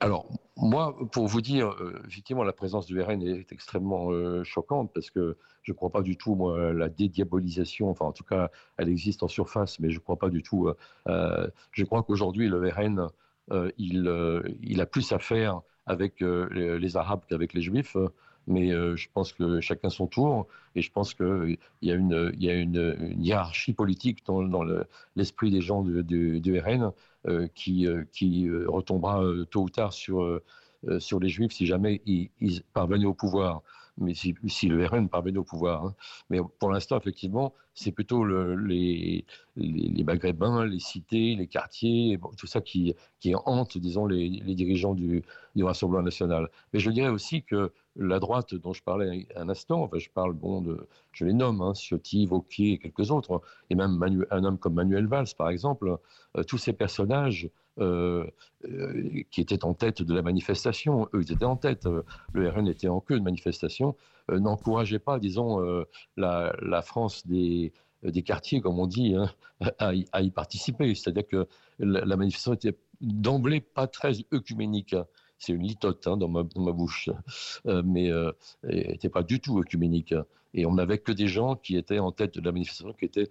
[0.00, 4.92] Alors, moi, pour vous dire, euh, effectivement, la présence du RN est extrêmement euh, choquante
[4.92, 8.50] parce que je ne crois pas du tout, moi, la dédiabolisation, enfin, en tout cas,
[8.76, 10.70] elle existe en surface, mais je ne crois pas du tout.
[11.06, 13.08] je crois qu'aujourd'hui, le RN,
[13.76, 17.96] il a plus à faire avec les Arabes qu'avec les Juifs
[18.46, 22.32] mais euh, je pense que chacun son tour, et je pense qu'il y a une,
[22.34, 24.64] il y a une, hiérarchie politique dans,
[25.16, 26.92] l'esprit des gens du, RN
[27.54, 30.40] qui, qui retombera tôt ou tard sur,
[30.98, 32.30] sur les Juifs si jamais ils,
[32.72, 33.62] parvenaient au pouvoir
[33.98, 34.34] mais si,
[34.68, 35.84] le RN parvenait au pouvoir.
[35.84, 35.94] Hein.
[36.30, 39.24] Mais pour l'instant, effectivement, c'est plutôt les,
[39.56, 45.22] les, Maghrébins, les cités, les quartiers, tout ça qui, qui hante, disons, les, dirigeants du,
[45.54, 46.50] du, Rassemblement national.
[46.72, 50.32] Mais je dirais aussi que la droite dont je parlais un instant, enfin, je parle,
[50.32, 54.58] bon, de, je les nomme, hein, Ciotti, Vauquier et quelques autres, et même un homme
[54.58, 55.96] comme Manuel Valls, par exemple,
[56.36, 58.26] euh, tous ces personnages euh,
[58.64, 61.88] euh, qui étaient en tête de la manifestation, eux, ils étaient en tête,
[62.32, 63.96] le RN était en queue de manifestation,
[64.28, 65.84] n'encourageaient pas, disons,
[66.16, 67.72] la, France des,
[68.24, 69.30] quartiers, comme on dit, hein,
[69.78, 70.94] à, y, participer.
[70.94, 71.46] C'est-à-dire que
[71.78, 74.96] la, manifestation était d'emblée pas très œcuménique.
[75.38, 77.10] C'est une litote hein, dans, ma, bouche,
[77.64, 78.10] mais
[78.64, 80.14] n'était pas du tout œcuménique.
[80.54, 83.28] Et on n'avait que des gens qui étaient en tête de la manifestation, qui étaient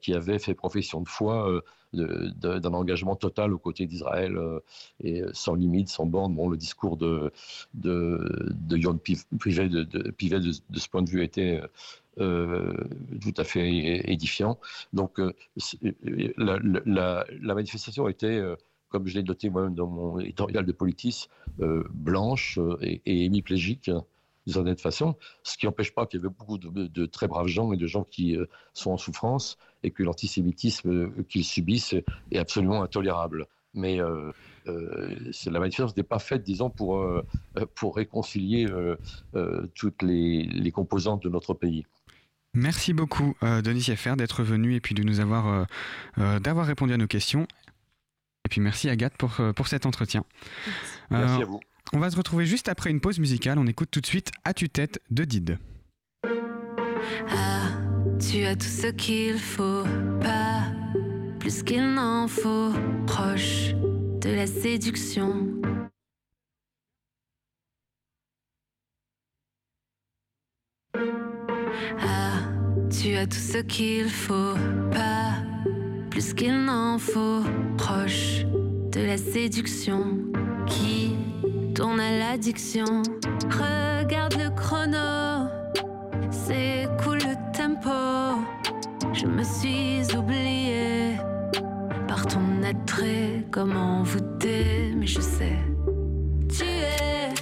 [0.00, 4.60] qui, avait fait profession de foi euh, d'un engagement total aux côtés d'Israël euh,
[5.02, 6.34] et sans limite, sans borne.
[6.34, 7.32] Bon, le discours de,
[7.74, 11.60] de, de Yon Pivet, de, de, ce point de vue était
[12.18, 12.72] euh,
[13.20, 14.58] tout à fait édifiant.
[14.92, 15.20] Donc
[16.36, 18.40] la, manifestation était
[18.94, 21.28] comme je l'ai noté moi-même dans mon éditorial de Politis,
[21.58, 23.90] blanche et, et hémiplégique
[24.46, 27.72] d'une certaine façon, ce qui n'empêche pas qu'il y avait beaucoup de, très braves gens
[27.72, 31.94] et de gens qui euh, sont en souffrance et que l'antisémitisme euh, qu'ils subissent
[32.30, 33.46] est absolument intolérable.
[33.76, 34.30] Mais euh,
[34.66, 36.96] la manifestation n'est pas faite, disons, pour,
[37.96, 38.68] réconcilier
[39.74, 41.84] toutes les, composantes de notre pays.
[42.54, 45.66] Merci beaucoup, Denis Sieffer, d'être venu et puis de nous avoir,
[46.16, 47.48] d'avoir répondu à nos questions.
[48.44, 50.24] Et puis merci, Agathe, pour, pour cet entretien.
[51.10, 51.60] Merci à vous.
[51.92, 53.58] On va se retrouver juste après une pause musicale.
[53.58, 55.58] On écoute tout de suite As-tu tête de Did.
[57.28, 57.68] Ah,
[58.18, 59.84] tu as tout ce qu'il faut,
[60.20, 60.64] pas
[61.38, 62.72] plus qu'il n'en faut,
[63.06, 65.46] proche de la séduction.
[72.00, 72.32] Ah,
[72.90, 74.54] tu as tout ce qu'il faut,
[74.90, 75.53] pas
[76.14, 77.42] plus qu'il n'en faut,
[77.76, 78.44] proche
[78.92, 80.16] de la séduction
[80.64, 81.16] qui
[81.74, 83.02] tourne à l'addiction.
[83.50, 85.50] Regarde le chrono,
[86.30, 87.90] c'est cool le tempo.
[89.12, 91.16] Je me suis oublié
[92.06, 95.58] par ton attrait, comment envoûté, mais je sais.
[96.48, 97.34] Tu es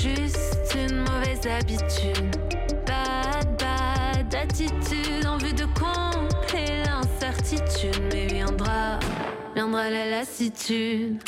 [0.00, 2.34] juste une mauvaise habitude.
[2.84, 6.09] Bad, bad attitude en vue de combler
[9.70, 11.22] viendra la lassitude.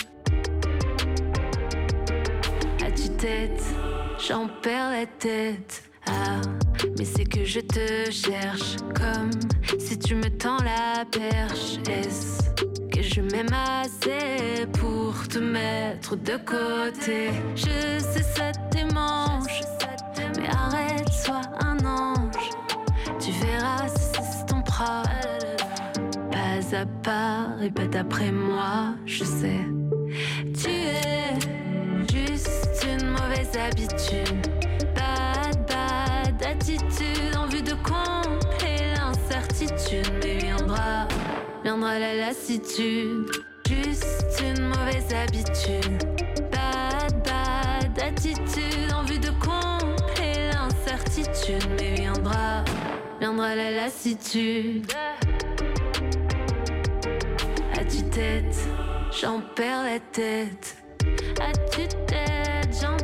[4.18, 5.84] j'en perds la tête.
[6.06, 6.40] Ah,
[6.98, 9.30] mais c'est que je te cherche comme
[9.78, 11.78] si tu me tends la perche.
[11.88, 12.50] Est-ce
[12.90, 17.30] que je m'aime assez pour te mettre de côté?
[17.54, 19.60] Je sais ça démange,
[20.36, 22.50] mais arrête, sois un ange.
[23.20, 25.11] Tu verras si c'est ton propre.
[26.72, 29.60] Pas d'après moi, je sais.
[30.54, 31.22] Tu es
[33.56, 34.48] habitudes.
[34.94, 40.10] Bad, bad attitude en vue de combler l'incertitude.
[40.22, 41.06] Mais viendra,
[41.62, 43.30] viendra la lassitude.
[43.68, 46.02] Juste une mauvaise habitude.
[46.50, 51.68] Bad, bad attitude en vue de combler l'incertitude.
[51.78, 52.64] Mais viendra,
[53.20, 54.86] viendra la lassitude.
[57.92, 58.56] As-tu tête,
[59.20, 60.76] j'en perds la tête.
[61.38, 62.96] As-tu tête, j'en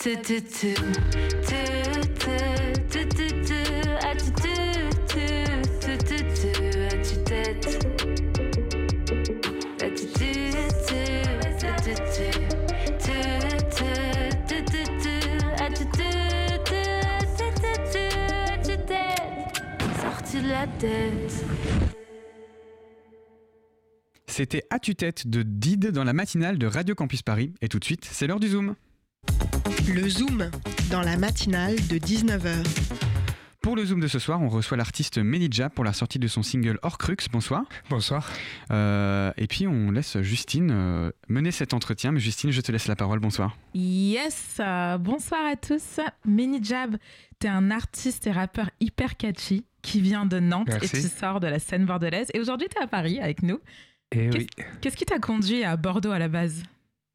[0.00, 1.79] tu tu tu
[24.26, 27.52] C'était À-tu-tête de Did dans la matinale de Radio Campus Paris.
[27.60, 28.74] Et tout de suite, c'est l'heure du Zoom.
[29.88, 30.50] Le Zoom,
[30.90, 32.64] dans la matinale de 19h.
[33.60, 36.42] Pour le Zoom de ce soir, on reçoit l'artiste Menidja pour la sortie de son
[36.42, 37.16] single Horcrux.
[37.30, 37.64] Bonsoir.
[37.90, 38.30] Bonsoir.
[38.70, 42.12] Euh, et puis on laisse Justine euh, mener cet entretien.
[42.12, 43.18] Mais Justine, je te laisse la parole.
[43.18, 43.58] Bonsoir.
[43.74, 46.00] Yes, euh, bonsoir à tous.
[46.24, 46.96] Menijab,
[47.38, 51.40] tu es un artiste et rappeur hyper catchy qui vient de Nantes et tu sors
[51.40, 52.28] de la scène bordelaise.
[52.34, 53.60] Et aujourd'hui, tu es à Paris avec nous.
[54.12, 54.46] Et eh oui.
[54.80, 56.62] Qu'est-ce qui t'a conduit à Bordeaux à la base?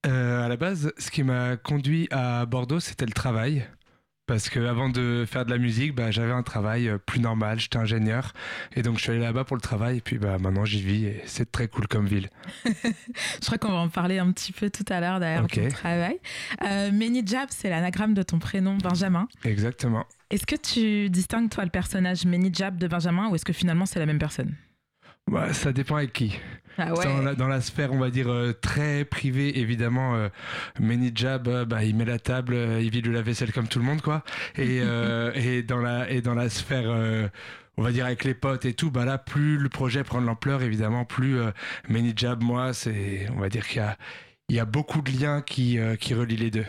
[0.04, 3.66] À la base, ce qui m'a conduit à Bordeaux, c'était le travail.
[4.28, 7.60] Parce que avant de faire de la musique, bah, j'avais un travail euh, plus normal,
[7.60, 8.34] j'étais ingénieur.
[8.76, 9.98] Et donc je suis allé là-bas pour le travail.
[9.98, 12.30] Et puis bah, maintenant j'y vis et c'est très cool comme ville.
[12.66, 16.20] je crois qu'on va en parler un petit peu tout à l'heure derrière ton travail.
[16.64, 19.28] Euh, Jab, c'est l'anagramme de ton prénom Benjamin.
[19.44, 20.06] Exactement.
[20.30, 24.00] Est-ce que tu distingues toi le personnage Jab de Benjamin ou est-ce que finalement c'est
[24.00, 24.56] la même personne?
[25.30, 26.38] Bah, Ça dépend avec qui.
[26.78, 26.92] Ah
[27.38, 30.30] dans, la, sphère, on va dire, euh, très privée, évidemment, euh,
[31.16, 33.86] Jab, euh, bah, il met la table, euh, il vide la vaisselle comme tout le
[33.86, 34.24] monde, quoi.
[34.58, 34.78] Et,
[35.36, 37.30] et, dans, la, et dans la sphère
[37.78, 40.26] on va dire avec les potes et tout, bah là, plus le projet prend de
[40.26, 41.52] l'ampleur, évidemment, plus euh,
[42.16, 43.98] Jab, moi, c'est, on va dire qu'il y a,
[44.48, 46.66] il y a beaucoup de liens qui, qui relient les deux.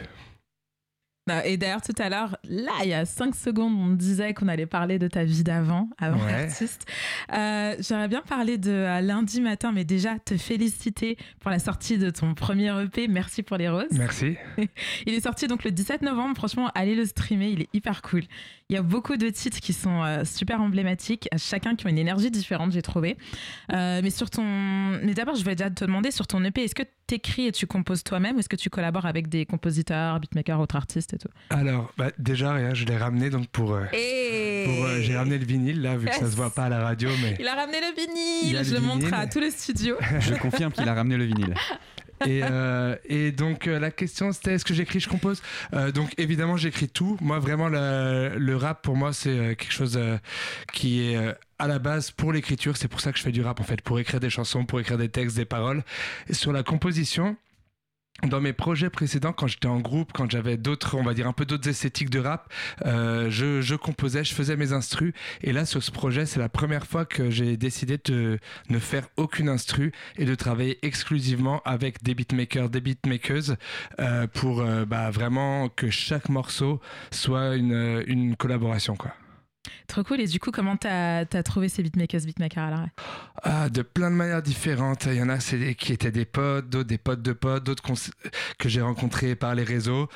[1.27, 4.47] Bah, et d'ailleurs, tout à l'heure, là, il y a cinq secondes, on disait qu'on
[4.47, 6.87] allait parler de ta vie d'avant, avant, artiste.
[7.33, 11.99] Euh, j'aurais bien parlé de euh, lundi matin, mais déjà te féliciter pour la sortie
[11.99, 13.09] de ton premier EP.
[13.09, 13.91] Merci pour les roses.
[13.91, 14.37] Merci.
[15.07, 16.37] il est sorti donc le 17 novembre.
[16.37, 18.23] Franchement, allez le streamer, il est hyper cool.
[18.69, 21.99] Il y a beaucoup de titres qui sont euh, super emblématiques, chacun qui ont une
[21.99, 23.17] énergie différente, j'ai trouvé.
[23.73, 26.85] mais sur ton, mais d'abord, je voulais déjà te demander sur ton EP, est-ce que
[27.09, 30.61] tu écris et tu composes toi-même, ou est-ce que tu collabores avec des compositeurs, beatmakers,
[30.61, 31.16] autres artistes
[31.51, 33.75] alors, bah, déjà, je l'ai ramené donc pour.
[33.75, 36.83] Euh, euh, j'ai ramené le vinyle là, vu que ça se voit pas à la
[36.83, 37.37] radio, mais.
[37.39, 38.65] Il a ramené le vinyle.
[38.65, 39.97] Je le, montre à tout le studio.
[40.21, 41.55] je confirme qu'il a ramené le vinyle.
[42.25, 45.43] Et, euh, et, donc la question c'était est-ce que j'écris, je compose?
[45.95, 47.19] Donc évidemment j'écris tout.
[47.21, 50.01] Moi vraiment le, rap pour moi c'est quelque chose
[50.73, 51.19] qui est
[51.59, 52.79] à la base pour l'écriture.
[52.79, 54.81] C'est pour ça que je fais du rap en fait, pour écrire des chansons, pour
[54.81, 55.83] écrire des textes, des paroles.
[56.31, 57.37] Et sur la composition,
[58.23, 61.33] dans mes projets précédents, quand j'étais en groupe, quand j'avais d'autres, on va dire un
[61.33, 62.53] peu d'autres esthétiques de rap,
[62.85, 65.13] euh, je, je, composais, je faisais mes instrus.
[65.43, 68.39] Et là, sur ce projet, c'est la première fois que j'ai décidé de
[68.71, 73.57] ne faire aucune instru et de travailler exclusivement avec des beatmakers, des beatmakers,
[74.01, 79.13] euh, pour euh, bah, vraiment que chaque morceau soit une, une collaboration, quoi.
[79.87, 80.21] Trop cool.
[80.21, 82.93] Et du coup, comment t'as as trouvé ces beatmakers, beatmakers à l'arrêt
[83.43, 85.07] ah, De plein de manières différentes.
[85.07, 87.83] Il y en a qui étaient des potes, d'autres des potes de potes, d'autres
[88.59, 90.09] que j'ai rencontrés par les réseaux,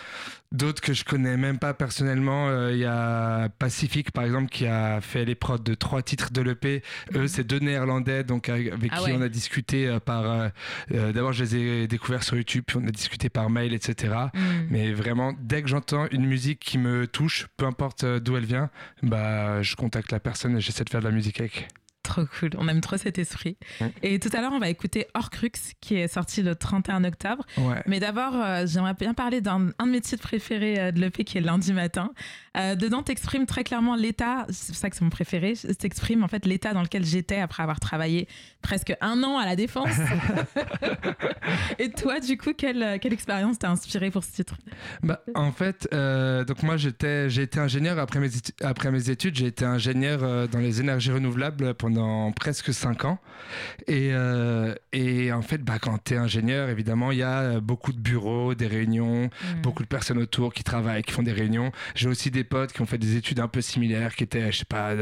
[0.52, 2.48] d'autres que je connais même pas personnellement.
[2.48, 6.32] Euh, il y a Pacific, par exemple, qui a fait les prods de trois titres
[6.32, 6.82] de l'EP.
[7.14, 7.28] Eux, mhm.
[7.28, 10.50] c'est deux néerlandais, donc avec ah qui on a discuté euh, par.
[10.92, 14.14] Euh, d'abord, je les ai découverts sur YouTube, puis on a discuté par mail, etc.
[14.34, 14.66] Mhm.
[14.70, 18.70] Mais vraiment, dès que j'entends une musique qui me touche, peu importe d'où elle vient,
[19.02, 21.68] bah je contacte la personne et j'essaie de faire de la musique avec.
[22.02, 23.56] Trop cool, on aime trop cet esprit.
[24.02, 27.44] Et tout à l'heure, on va écouter Horcrux qui est sorti le 31 octobre.
[27.86, 31.38] Mais d'abord, euh, j'aimerais bien parler d'un de mes titres préférés euh, de l'EP qui
[31.38, 32.12] est Lundi matin.
[32.56, 36.28] Euh, dedans, t'exprimes très clairement l'état, c'est pour ça que c'est mon préféré, t'exprimes en
[36.28, 38.26] fait l'état dans lequel j'étais après avoir travaillé
[38.60, 39.88] presque un an à la défense.
[41.78, 44.56] Et toi, du coup, quelle, quelle expérience t'a inspiré pour ce titre?
[45.02, 48.28] Bah, En fait, donc moi, j'ai été ingénieur après mes,
[48.62, 53.18] après mes études, j'ai été ingénieur dans les énergies renouvelables pendant presque 5 ans.
[53.86, 57.60] Et, euh, et en fait, bah, quand tu es ingénieur, évidemment, il y a euh,
[57.60, 59.30] beaucoup de bureaux, des réunions,
[59.62, 61.72] beaucoup de personnes autour qui travaillent, qui font des réunions.
[61.94, 64.59] J'ai aussi des potes qui ont fait des études un peu similaires, qui étaient, je
[64.59, 64.94] sais pas,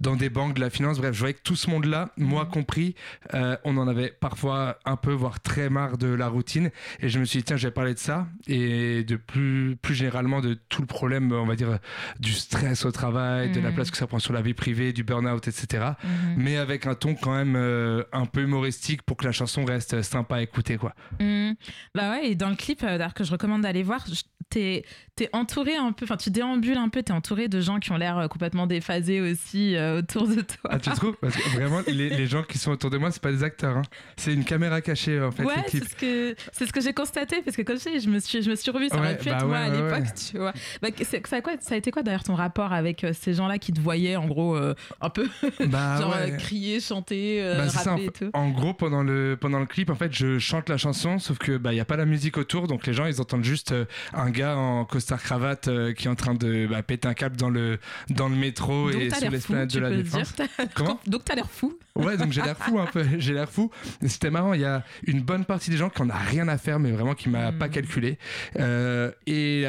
[0.00, 0.98] dans des banques de la finance.
[0.98, 2.48] Bref, je voyais que tout ce monde-là, moi mm.
[2.48, 2.94] compris,
[3.34, 6.70] euh, on en avait parfois un peu, voire très marre de la routine.
[7.00, 9.94] Et je me suis dit, tiens, je vais parler de ça et de plus, plus
[9.94, 11.78] généralement de tout le problème, on va dire,
[12.18, 13.74] du stress au travail, de la mm.
[13.74, 15.90] place que ça prend sur la vie privée, du burn-out, etc
[16.36, 20.02] mais avec un ton quand même euh, un peu humoristique pour que la chanson reste
[20.02, 20.94] sympa à écouter quoi.
[21.20, 21.52] Mmh.
[21.94, 24.04] Bah ouais, et dans le clip euh, que je recommande d'aller voir,
[24.50, 24.84] t'es
[25.18, 27.98] es entouré un peu, enfin tu déambules un peu, t'es entouré de gens qui ont
[27.98, 30.70] l'air euh, complètement déphasés aussi autour de toi.
[30.70, 31.14] Ah tu trouves?
[31.20, 33.82] Parce que vraiment les, gens qui sont autour de moi c'est pas des acteurs, hein.
[34.16, 35.44] c'est une caméra cachée en fait.
[35.44, 38.08] Ouais, c'est ce que c'est ce que j'ai constaté parce que comme je sais, je
[38.08, 40.38] me suis je me suis revu, ça aurait pu bah être moi à l'époque, tu
[40.38, 40.54] vois.
[40.80, 40.88] Bah,
[41.26, 44.16] ça, quoi, ça a été quoi d'ailleurs ton rapport avec ces gens-là qui te voyaient
[44.16, 45.28] en gros un peu?
[45.66, 48.30] Bah, genre crier, chanter, euh, bah, rapper et tout.
[48.32, 51.56] En gros, pendant le, pendant le clip, en fait, je chante la chanson, sauf que
[51.56, 54.30] bah, n'y a pas la musique autour, donc les gens, ils entendent juste euh, un
[54.30, 57.50] gars en costard cravate euh, qui est en train de bah, péter un câble dans
[57.50, 60.34] le, dans le métro et sur l'esplanade de la Défense.
[60.74, 61.78] Comment Donc t'as l'air fou.
[61.96, 63.04] Ouais, donc j'ai l'air fou un peu.
[63.18, 63.70] J'ai l'air fou.
[64.06, 64.54] C'était marrant.
[64.54, 66.90] Il y a une bonne partie des gens qui en a rien à faire, mais
[66.92, 67.70] vraiment qui m'a pas hmm.
[67.70, 68.18] calculé.
[69.26, 69.66] et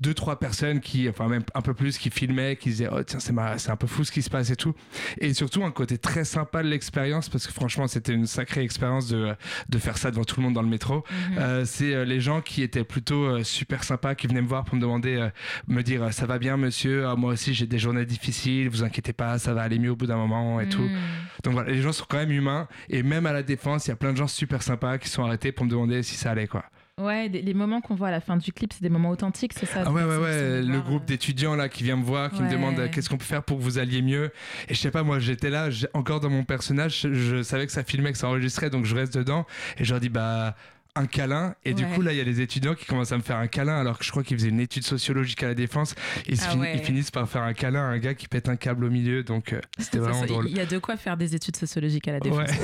[0.00, 3.20] deux trois personnes qui enfin même un peu plus qui filmaient qui disaient oh tiens
[3.20, 4.74] c'est c'est un peu fou ce qui se passe et tout.
[5.18, 9.08] Et surtout un côté très sympa de l'expérience parce que franchement c'était une sacrée expérience
[9.08, 9.34] de,
[9.68, 10.96] de faire ça devant tout le monde dans le métro.
[11.30, 11.38] Mhm.
[11.38, 14.64] euh, c'est euh, les gens qui étaient plutôt euh, super sympas qui venaient me voir
[14.64, 15.28] pour me demander
[15.66, 17.06] me dire ça va bien monsieur?
[17.06, 19.96] Ah, moi aussi j'ai des journées difficiles vous inquiétez pas ça va aller mieux au
[19.96, 20.82] bout d'un moment et tout.
[20.82, 20.98] Mhm.
[21.44, 23.92] donc voilà les gens sont quand même humains et même à la défense il y
[23.92, 26.46] a plein de gens super sympas qui sont arrêtés pour me demander si ça allait
[26.46, 26.64] quoi
[27.00, 29.66] Ouais, les, moments qu'on voit à la fin du clip, c'est des moments authentiques, c'est
[29.66, 30.62] ça Ah ouais, ouais, ouais.
[30.62, 33.16] Le groupe euh, d'étudiants là qui vient me voir, qui me demande euh, qu'est-ce qu'on
[33.16, 34.30] peut faire pour que vous alliez mieux?
[34.68, 37.72] Et je sais pas, moi j'étais là, encore dans mon personnage, je, je savais que
[37.72, 39.44] ça filmait, que ça enregistrait, donc je reste dedans.
[39.78, 40.54] Et je leur dis, bah
[40.96, 41.54] un câlin.
[41.64, 43.48] Et du coup, là, il y a les étudiants qui commencent à me faire un
[43.48, 45.94] câlin, alors que je crois qu'ils faisaient une étude sociologique à la défense.
[46.26, 48.84] Et ah ils finissent par faire un câlin à un gars qui pète un câble
[48.84, 49.24] au milieu.
[49.24, 50.48] Donc, euh, c'était vraiment drôle.
[50.48, 52.48] Il y a de quoi faire des études sociologiques à la défense.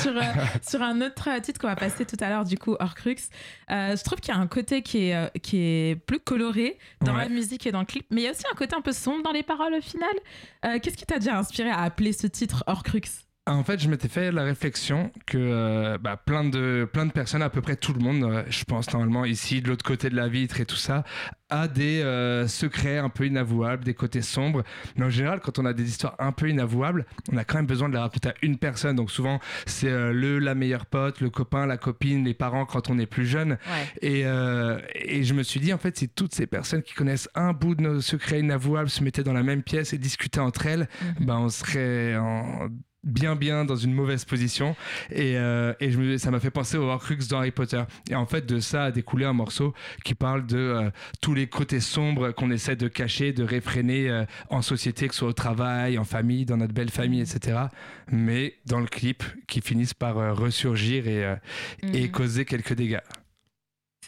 [0.00, 0.22] sur, euh,
[0.68, 3.14] sur, un autre titre qu'on va passer tout à l'heure, du coup, Horcrux,
[3.70, 7.14] euh, je trouve qu'il y a un côté qui est, qui est plus coloré dans
[7.14, 8.92] la musique et dans le clip, mais il y a aussi un côté un peu
[8.92, 10.80] sombre dans les paroles au final.
[10.80, 14.30] Qu'est-ce qui t'a déjà inspiré à appeler ce titre Horcrux en fait, je m'étais fait
[14.30, 18.00] la réflexion que euh, bah, plein, de, plein de personnes, à peu près tout le
[18.00, 21.04] monde, euh, je pense normalement ici, de l'autre côté de la vitre et tout ça,
[21.48, 24.64] a des euh, secrets un peu inavouables, des côtés sombres.
[24.96, 27.66] Mais en général, quand on a des histoires un peu inavouables, on a quand même
[27.66, 28.96] besoin de les raconter à une personne.
[28.96, 32.98] Donc souvent, c'est le, la meilleure pote, le copain, la copine, les parents quand on
[32.98, 33.56] est plus jeune.
[34.02, 37.54] Et, et je me suis dit, en fait, si toutes ces personnes qui connaissent un
[37.54, 40.86] bout de nos secrets inavouables se mettaient dans la même pièce et discutaient entre elles,
[41.20, 41.26] mhm.
[41.26, 42.68] ben, on serait en
[43.04, 44.76] bien bien dans une mauvaise position.
[45.10, 47.82] Et, euh, et je me, ça m'a fait penser au Horcrux dans Harry Potter.
[48.10, 49.74] Et en fait de ça a découlé un morceau
[50.04, 50.90] qui parle de euh,
[51.20, 55.20] tous les côtés sombres qu'on essaie de cacher de réfréner euh, en société que ce
[55.20, 57.58] soit au travail en famille dans notre belle famille etc
[58.10, 61.36] mais dans le clip qui finissent par ressurgir et,
[61.92, 62.10] et mmh.
[62.10, 63.00] causer quelques dégâts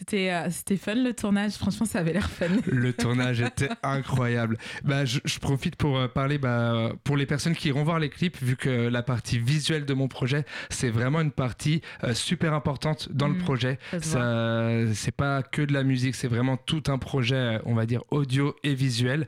[0.01, 2.47] c'était, euh, c'était fun le tournage, franchement ça avait l'air fun.
[2.65, 4.57] Le tournage était incroyable.
[4.83, 8.41] Bah, je, profite pour euh, parler bah, pour les personnes qui iront voir les clips,
[8.41, 13.09] vu que la partie visuelle de mon projet, c'est vraiment une partie euh, super importante
[13.11, 13.77] dans le mm, projet.
[14.01, 18.01] Ça, c'est pas que de la musique, c'est vraiment tout un projet, on va dire,
[18.09, 19.27] audio et visuel.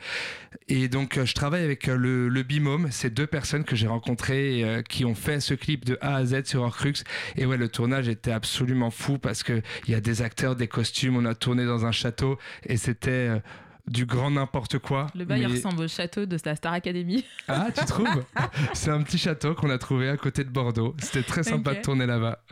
[0.70, 5.06] Et donc je travaille avec le, le Bimom, c'est deux personnes que j'ai rencontrées qui
[5.06, 7.04] ont fait ce clip de A à Z sur Horcrux.
[7.36, 11.16] Et ouais, le tournage était absolument fou parce qu'il y a des acteurs, des costumes,
[11.18, 13.40] on a tourné dans un château et c'était euh,
[13.88, 15.08] du grand n'importe quoi.
[15.16, 17.26] Le bail ressemble au château de la Star Academy.
[17.48, 18.24] Ah, tu trouves?
[18.74, 20.96] C'est un petit château qu'on a trouvé à côté de Bordeaux.
[21.00, 22.44] C'était très sympa de tourner là-bas.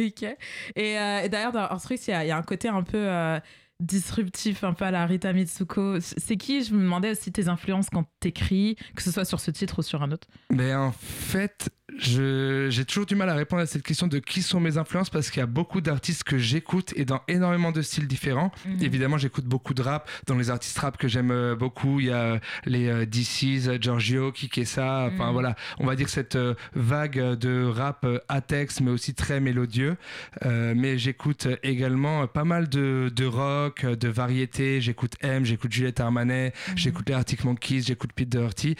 [0.00, 0.22] Ok.
[0.22, 3.38] Et, euh, d'ailleurs, dans Horcrux, il y, a un côté un peu euh,
[3.80, 6.00] disruptif, un peu à la Rita Mitsuko.
[6.00, 6.62] C'est qui?
[6.62, 9.82] Je me demandais aussi tes influences quand t'écris, que ce soit sur ce titre ou
[9.82, 10.28] sur un autre.
[10.50, 14.60] Mais en fait, j'ai toujours du mal à répondre à cette question de qui sont
[14.60, 18.06] mes influences parce qu'il y a beaucoup d'artistes que j'écoute et dans énormément de styles
[18.06, 18.52] différents.
[18.66, 18.82] Mhm.
[18.82, 20.08] Évidemment, j'écoute beaucoup de rap.
[20.26, 23.70] Dans les artistes rap que j'aime euh, beaucoup, il y a euh, les euh, DC's,
[23.80, 25.08] Giorgio, Kikessa.
[25.12, 25.32] Enfin mhm.
[25.32, 26.38] voilà, on va dire cette
[26.74, 29.96] vague de rap à texte, mais aussi très mélodieux.
[30.44, 34.80] mais j'écoute également pas mal de, de rock, de variété.
[34.80, 36.78] J'écoute M, j'écoute Juliette Armanet, mhm.
[36.78, 38.76] j'écoute les Arctic Monkeys, j'écoute Pete Doherty.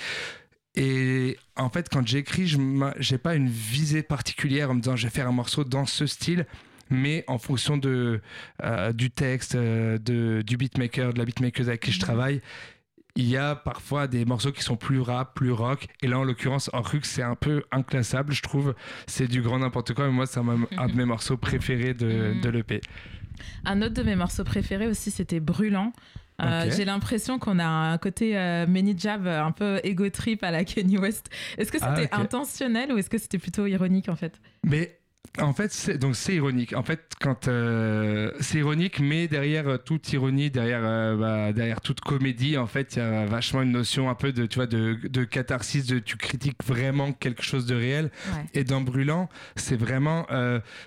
[0.76, 5.06] Et en fait, quand j'écris, je n'ai pas une visée particulière en me disant je
[5.06, 6.46] vais faire un morceau dans ce style,
[6.90, 8.20] mais en fonction de,
[8.62, 12.02] euh, du texte, euh, de, du beatmaker, de la beatmaker avec qui je mhm.
[12.02, 12.40] travaille,
[13.16, 15.88] il y a parfois des morceaux qui sont plus rap, plus rock.
[16.02, 18.74] Et là, en l'occurrence, en rux, c'est un peu inclassable, je trouve.
[19.06, 22.40] C'est du grand n'importe quoi, mais moi, c'est un, de mes morceaux préférés de, mhm.
[22.40, 22.80] de l'EP.
[23.64, 25.92] Un autre de mes morceaux préférés aussi, c'était Brûlant.
[26.42, 30.42] Euh, j'ai l'impression qu'on a un côté euh, mini jab euh, un peu ego trip
[30.42, 31.28] à la Kanye West.
[31.58, 34.40] Est-ce que ah, c'était intentionnel ou est-ce que c'était plutôt ironique en fait?
[34.64, 34.99] Mais
[35.38, 36.74] en fait, c'est, donc c'est ironique.
[36.74, 41.80] En fait, quand euh, c'est ironique, mais derrière euh, toute ironie, derrière euh, bah, derrière
[41.80, 44.66] toute comédie, en fait, il y a vachement une notion un peu de tu vois
[44.66, 48.10] de, de catharsis, de tu critiques vraiment quelque chose de réel.
[48.54, 50.26] Et dans Brûlant, c'est vraiment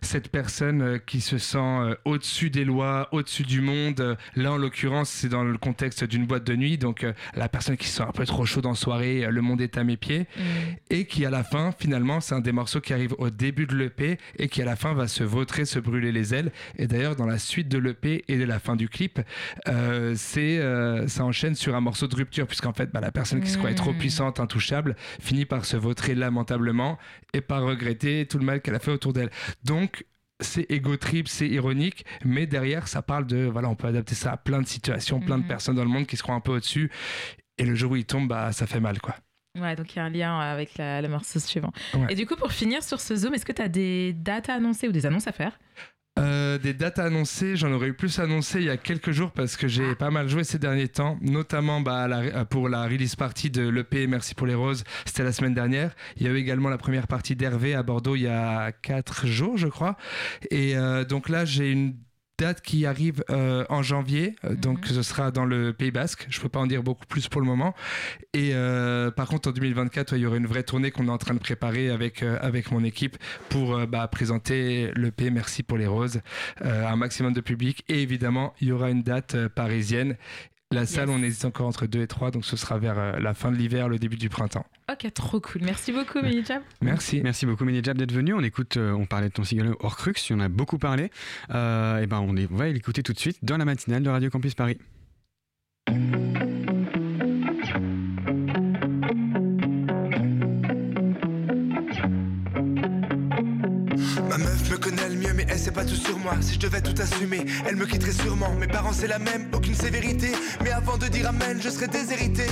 [0.02, 4.18] cette personne qui se sent au-dessus des lois, au-dessus du monde.
[4.36, 7.06] Là, en l'occurrence, c'est dans le contexte d'une boîte de nuit, donc
[7.36, 9.84] la personne qui se sent un peu trop chaud en soirée, le monde est à
[9.84, 10.42] mes pieds, mm.
[10.90, 13.76] et qui à la fin, finalement, c'est un des morceaux qui arrive au début de
[13.76, 16.52] l'EP et qui à la fin va se vautrer, se brûler les ailes.
[16.78, 19.20] Et d'ailleurs, dans la suite de l'EP et de la fin du clip,
[19.68, 23.42] euh, c'est euh, ça enchaîne sur un morceau de rupture, puisqu'en fait, bah, la personne
[23.42, 23.98] qui se croit trop mmh.
[23.98, 26.98] puissante, intouchable, finit par se vautrer lamentablement
[27.34, 29.30] et par regretter tout le mal qu'elle a fait autour d'elle.
[29.64, 30.06] Donc,
[30.40, 34.34] c'est égo trip, c'est ironique, mais derrière, ça parle de, voilà, on peut adapter ça
[34.34, 35.48] à plein de situations, plein de mmh.
[35.48, 36.92] personnes dans le monde qui se croient un peu au-dessus.
[37.58, 39.16] Et le jour où il tombe, bah, ça fait mal, quoi.
[39.60, 41.72] Ouais, donc il y a un lien avec la, le morceau suivant.
[42.10, 44.56] Et du coup, pour finir sur ce Zoom, est-ce que tu as des dates à
[44.56, 45.60] annoncer ou des annonces à faire?
[46.20, 49.32] Euh, des dates à annoncer, j'en aurais eu plus annoncé il y a quelques jours
[49.32, 52.08] parce que j'ai pas mal joué ces derniers temps, notamment bah,
[52.50, 55.96] pour la release party de l'EP Merci pour les roses, c'était la semaine dernière.
[56.18, 59.26] Il y a eu également la première partie d'Hervé à Bordeaux il y a 4
[59.28, 59.98] jours, je crois.
[60.52, 61.96] Et euh, donc là, j'ai une
[62.44, 64.96] date qui arrive en janvier, donc mhm.
[64.96, 66.28] ce sera dans le Pays Basque.
[66.30, 67.74] Je peux pas en dire beaucoup plus pour le moment.
[68.34, 68.54] Et
[69.16, 71.40] par contre, en 2024, il y aura une vraie tournée qu'on est en train de
[71.40, 73.18] préparer avec, avec mon équipe
[73.50, 76.22] pour bah, présenter le P Merci pour les roses
[76.62, 77.84] à un maximum de public.
[77.88, 80.18] Et évidemment, il y aura une date parisienne
[80.74, 83.34] la salle, on hésite encore entre 2 et 3, donc ce sera vers euh, la
[83.34, 84.66] fin de l'hiver, le début du printemps.
[84.92, 85.62] Ok, trop cool.
[85.64, 86.62] Merci beaucoup, Minijab.
[86.82, 87.22] Merci.
[87.24, 88.34] Merci beaucoup, Minijab, d'être venu.
[88.34, 91.12] On écoute, euh, on parlait de ton single Horcrux, on en a beaucoup parlé.
[91.52, 94.10] Euh, et ben, on, est, on va l'écouter tout de suite dans la matinale de
[94.10, 94.78] Radio Campus Paris.
[105.48, 106.34] Elle sait pas tout sur moi.
[106.42, 108.54] Si je devais tout assumer, elle me quitterait sûrement.
[108.60, 110.32] Mes parents c'est la même, aucune sévérité.
[110.64, 112.46] Mais avant de dire amen, je serais déshérité.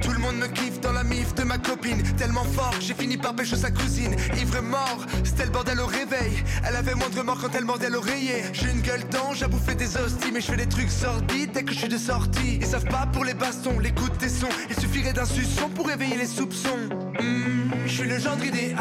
[0.00, 2.02] Tout le monde me kiffe dans la mif de ma copine.
[2.16, 4.16] Tellement fort, j'ai fini par pêcher sa cousine.
[4.36, 6.42] Ivre mort, c'était le bordel au réveil.
[6.66, 8.42] Elle avait moins de remords quand elle mordait l'oreiller.
[8.52, 10.32] J'ai une gueule d'ange, j'ai bouffé des hosties.
[10.32, 12.58] Mais je fais des trucs sordides dès que je suis de sortie.
[12.60, 14.48] Ils savent pas pour les bastons, l'écoute des sons.
[14.68, 16.88] Il suffirait d'un suçon pour réveiller les soupçons.
[17.20, 18.76] Hmm, je suis le gendre idéal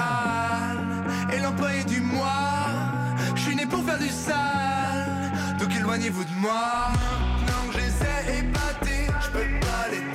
[1.34, 2.85] et l'employé du mois.
[3.36, 5.32] Je suis né pour faire du sale.
[5.60, 6.92] Donc éloignez-vous de moi.
[7.40, 9.08] Maintenant que j'essaie épaté.
[9.22, 10.15] Je peux pas les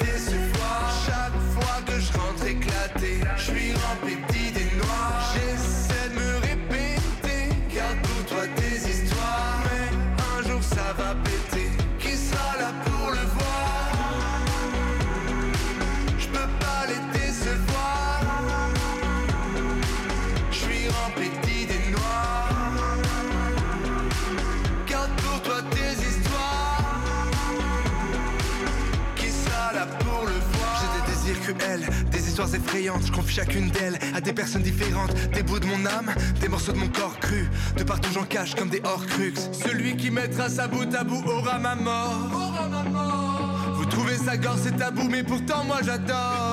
[32.11, 35.87] des histoires effrayantes, je confie chacune d'elles à des personnes différentes, des bouts de mon
[35.87, 39.35] âme, des morceaux de mon corps cru, de partout j'en cache comme des hors-crux.
[39.53, 42.31] Celui qui mettra sa bout à bout aura ma mort.
[42.33, 43.75] Aura ma mort.
[43.77, 46.50] Vous trouvez sa gorge c'est tabou, mais pourtant moi j'adore.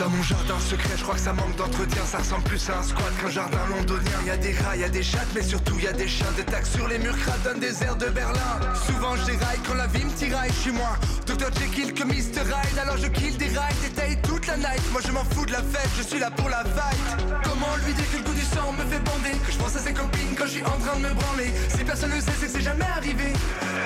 [0.00, 2.02] Dans mon jardin secret, je crois que ça manque d'entretien.
[2.06, 4.18] Ça ressemble plus à un squat qu'un jardin londonien.
[4.24, 6.32] Y a des rats, y a des chattes, mais surtout y a des chiens.
[6.38, 8.58] Des taxes sur les murs donnent des airs de Berlin.
[8.86, 10.52] Souvent je déraille quand la vie me tiraille.
[10.54, 10.96] Je suis moi,
[11.26, 11.50] Dr.
[11.60, 12.48] Jekyll que Mr.
[12.48, 12.78] Hyde.
[12.80, 14.80] Alors je kill des rides, détaille toute la night.
[14.90, 17.44] Moi je m'en fous de la fête, je suis là pour la fight.
[17.44, 19.36] Comment lui dire que le goût du sang me fait bander?
[19.46, 21.52] Que je pense à ses copines quand je suis en train de me branler.
[21.76, 23.34] Si personne ne sait, c'est que c'est jamais arrivé.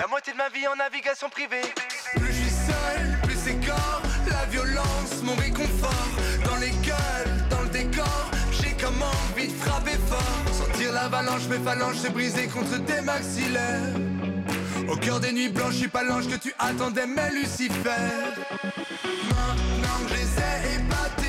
[0.01, 1.67] La moitié de ma vie en navigation privée.
[2.15, 3.19] Plus je suis seul,
[4.35, 6.09] la violence, mon réconfort.
[6.45, 10.45] Dans les gueules, dans le décor J'ai comme envie de frapper fort.
[10.53, 13.95] Sentir l'avalanche, mes phalanges se briser contre des maxillaires.
[14.89, 18.11] Au cœur des nuits blanches, je suis pas l'ange que tu attendais, mais Lucifer.
[19.31, 21.24] Maintenant que j'essaie épaté, je peux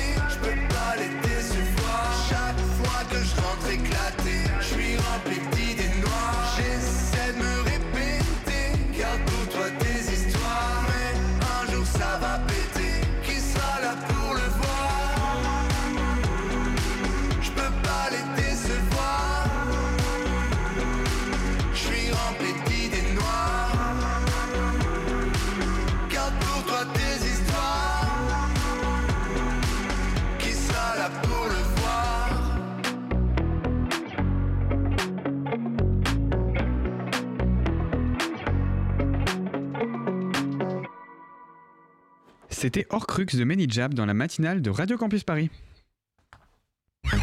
[42.66, 45.50] C'était Horcrux de Menijab dans la matinale de Radio Campus Paris.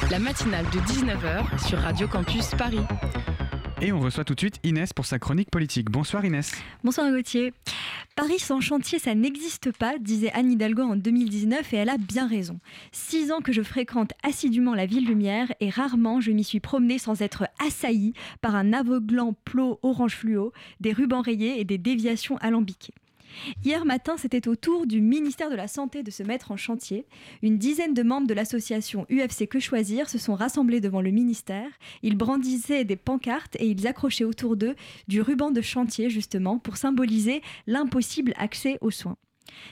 [0.09, 2.79] La matinale de 19h sur Radio Campus Paris.
[3.81, 5.91] Et on reçoit tout de suite Inès pour sa chronique politique.
[5.91, 6.53] Bonsoir Inès.
[6.85, 7.51] Bonsoir Gauthier.
[8.15, 12.25] Paris sans chantier, ça n'existe pas, disait Anne Hidalgo en 2019 et elle a bien
[12.25, 12.61] raison.
[12.93, 16.99] Six ans que je fréquente assidûment la ville lumière et rarement je m'y suis promenée
[16.99, 22.37] sans être assaillie par un aveuglant plot orange fluo, des rubans rayés et des déviations
[22.37, 22.93] alambiquées.
[23.63, 27.05] Hier matin, c'était au tour du ministère de la Santé de se mettre en chantier.
[27.41, 31.69] Une dizaine de membres de l'association UFC Que Choisir se sont rassemblés devant le ministère.
[32.01, 34.75] Ils brandissaient des pancartes et ils accrochaient autour d'eux
[35.07, 39.17] du ruban de chantier, justement, pour symboliser l'impossible accès aux soins.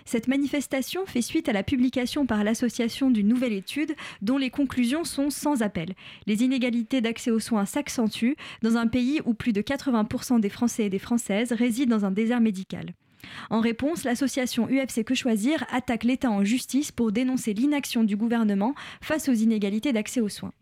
[0.05, 5.03] Cette manifestation fait suite à la publication par l'association d'une nouvelle étude dont les conclusions
[5.03, 5.95] sont sans appel.
[6.27, 10.85] Les inégalités d'accès aux soins s'accentuent dans un pays où plus de 80% des Français
[10.85, 12.93] et des Françaises résident dans un désert médical.
[13.49, 18.73] En réponse, l'association UFC Que Choisir attaque l'État en justice pour dénoncer l'inaction du gouvernement
[19.01, 20.53] face aux inégalités d'accès aux soins.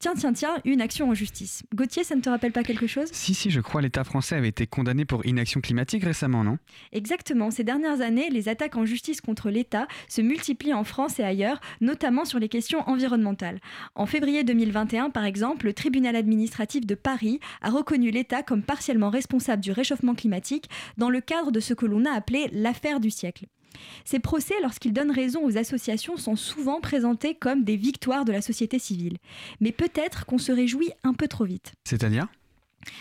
[0.00, 1.64] Tiens, tiens, tiens, une action en justice.
[1.74, 3.08] Gauthier, ça ne te rappelle pas quelque chose?
[3.10, 6.58] Si, si, je crois l'État français avait été condamné pour inaction climatique récemment, non?
[6.92, 7.50] Exactement.
[7.50, 11.60] Ces dernières années, les attaques en justice contre l'État se multiplient en France et ailleurs,
[11.80, 13.58] notamment sur les questions environnementales.
[13.96, 19.10] En février 2021, par exemple, le tribunal administratif de Paris a reconnu l'État comme partiellement
[19.10, 23.10] responsable du réchauffement climatique dans le cadre de ce que l'on a appelé l'affaire du
[23.10, 23.46] siècle.
[24.04, 28.42] Ces procès, lorsqu'ils donnent raison aux associations, sont souvent présentés comme des victoires de la
[28.42, 29.18] société civile.
[29.60, 31.72] Mais peut-être qu'on se réjouit un peu trop vite.
[31.84, 32.28] C'est-à-dire?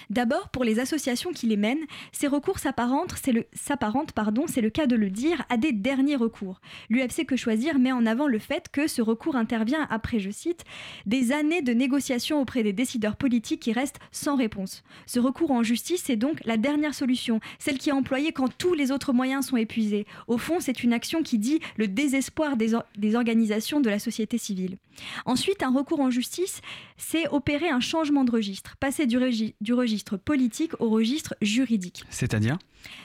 [0.09, 5.09] D'abord, pour les associations qui les mènent, ces recours s'apparentent, c'est le, cas de le
[5.09, 6.61] dire, à des derniers recours.
[6.89, 10.63] L'UFC Que Choisir met en avant le fait que ce recours intervient après, je cite,
[11.05, 14.83] des années de négociations auprès des décideurs politiques qui restent sans réponse.
[15.05, 18.73] Ce recours en justice est donc la dernière solution, celle qui est employée quand tous
[18.73, 20.05] les autres moyens sont épuisés.
[20.27, 24.37] Au fond, c'est une action qui dit le désespoir des, des organisations de la société
[24.37, 24.77] civile.
[25.25, 26.61] Ensuite, un recours en justice,
[26.97, 32.05] c'est opérer un changement de registre, passer du, du registre politique au registre juridique.
[32.09, 32.57] C'est-à-dire?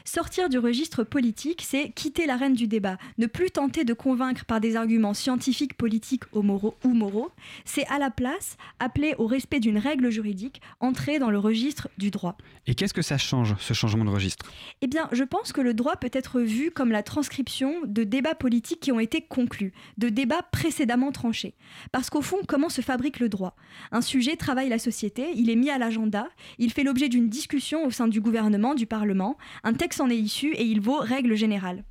[0.05, 4.61] Sortir du registre politique, c'est quitter l'arène du débat, ne plus tenter de convaincre par
[4.61, 7.31] des arguments scientifiques, politiques ou moraux,
[7.65, 12.11] c'est à la place appeler au respect d'une règle juridique, entrer dans le registre du
[12.11, 12.37] droit.
[12.67, 14.47] Et qu'est-ce que ça change, ce changement de registre?
[14.81, 18.35] Eh bien, je pense que le droit peut être vu comme la transcription de débats
[18.35, 21.55] politiques qui ont été conclus, de débats précédemment tranchés.
[21.91, 23.57] Parce qu'au fond, comment se fabrique le droit?
[23.91, 26.29] Un sujet travaille la société, il est mis à l'agenda,
[26.59, 30.17] il fait l'objet d'une discussion au sein du gouvernement, du Parlement, un texte en est
[30.17, 31.85] issu et il vaut règle générale.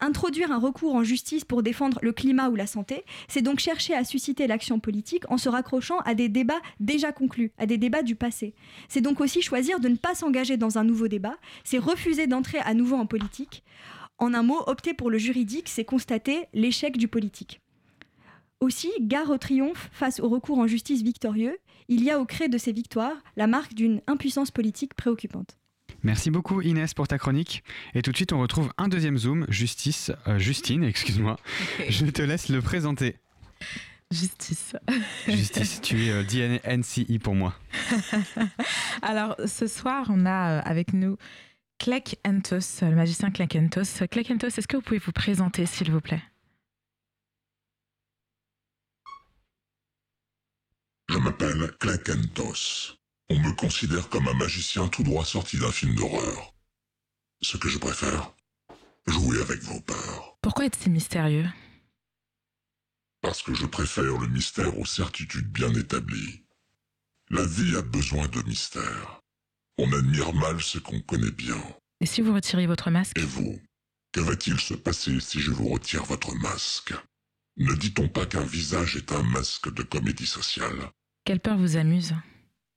[0.00, 3.94] Introduire un recours en justice pour défendre le climat ou la santé, c'est donc chercher
[3.94, 8.02] à susciter l'action politique en se raccrochant à des débats déjà conclus, à des débats
[8.02, 8.54] du passé.
[8.88, 12.58] C'est donc aussi choisir de ne pas s'engager dans un nouveau débat, c'est refuser d'entrer
[12.58, 13.64] à nouveau en politique.
[14.18, 17.60] En un mot, opter pour le juridique, c'est constater l'échec du politique.
[18.60, 21.56] Aussi, gare au triomphe face au recours en justice victorieux,
[21.88, 25.56] il y a au cré de ces victoires la marque d'une impuissance politique préoccupante.
[26.02, 27.64] Merci beaucoup Inès pour ta chronique.
[27.94, 31.38] Et tout de suite, on retrouve un deuxième Zoom, Justice, euh, Justine, excuse-moi.
[31.88, 33.16] Je te laisse le présenter.
[34.10, 34.74] Justice.
[35.26, 37.54] Justice, tu es euh, DNCI pour moi.
[39.02, 41.18] Alors, ce soir, on a euh, avec nous
[41.78, 44.06] Clek Entos, le magicien Clek Entos.
[44.10, 46.22] Clek Entos, est-ce que vous pouvez vous présenter, s'il vous plaît?
[51.10, 52.98] Je m'appelle Clek Entos.
[53.30, 56.54] On me considère comme un magicien tout droit sorti d'un film d'horreur.
[57.42, 58.32] Ce que je préfère,
[59.06, 60.38] jouer avec vos peurs.
[60.40, 61.46] Pourquoi être si mystérieux?
[63.20, 66.44] Parce que je préfère le mystère aux certitudes bien établies.
[67.30, 69.20] La vie a besoin de mystère.
[69.76, 71.62] On admire mal ce qu'on connaît bien.
[72.00, 73.18] Et si vous retiriez votre masque?
[73.18, 73.60] Et vous
[74.12, 76.94] Que va-t-il se passer si je vous retire votre masque?
[77.58, 80.90] Ne dit-on pas qu'un visage est un masque de comédie sociale?
[81.24, 82.14] Quelle peur vous amuse?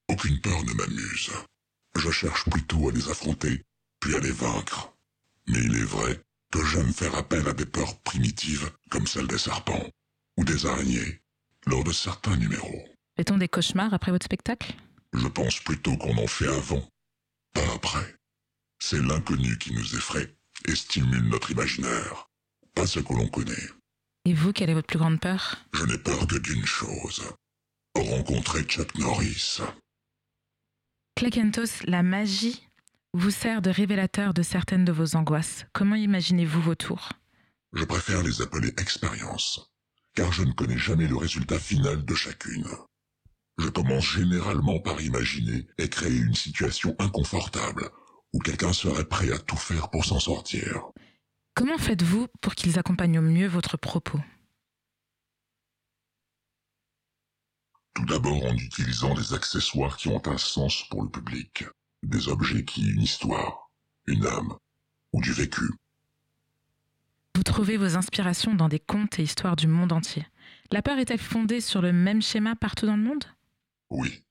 [0.10, 1.32] Aucune peur ne m'amuse.
[1.96, 3.64] Je cherche plutôt à les affronter,
[4.00, 4.94] puis à les vaincre.
[5.48, 6.22] Mais il est vrai
[6.52, 9.90] que j'aime faire appel à des peurs primitives, comme celle des serpents
[10.38, 11.22] ou des araignées,
[11.66, 12.86] lors de certains numéros.
[13.16, 14.74] Fait-on des cauchemars après votre spectacle?
[15.14, 16.88] Je pense plutôt qu'on en fait avant,
[17.54, 18.16] pas après.
[18.80, 20.36] C'est l'inconnu qui nous effraie
[20.66, 22.30] et stimule notre imaginaire,
[22.74, 23.70] pas ce que l'on connaît.
[24.26, 25.58] Et vous, quelle est votre plus grande peur?
[25.74, 27.24] Je n'ai peur que d'une chose.
[27.96, 29.60] Rencontrer Chuck Norris.
[31.22, 32.68] Clakentos, la magie
[33.14, 35.68] vous sert de révélateur de certaines de vos angoisses.
[35.72, 37.10] Comment imaginez-vous vos tours?
[37.74, 39.72] Je préfère les appeler expériences,
[40.16, 42.66] car je ne connais jamais le résultat final de chacune.
[43.60, 47.92] Je commence généralement par imaginer et créer une situation inconfortable
[48.34, 50.90] où quelqu'un serait prêt à tout faire pour s'en sortir.
[51.54, 54.20] Comment faites-vous pour qu'ils accompagnent au mieux votre propos?
[57.94, 61.66] Tout d'abord en utilisant des accessoires qui ont un sens pour le public,
[62.04, 63.70] des objets qui une histoire,
[64.08, 64.56] une âme
[65.14, 65.70] ou du vécu.
[67.36, 70.26] Vous trouvez vos inspirations dans des contes et histoires du monde entier.
[70.72, 73.26] La peur est-elle fondée sur le même schéma partout dans le monde?
[73.90, 74.24] Oui,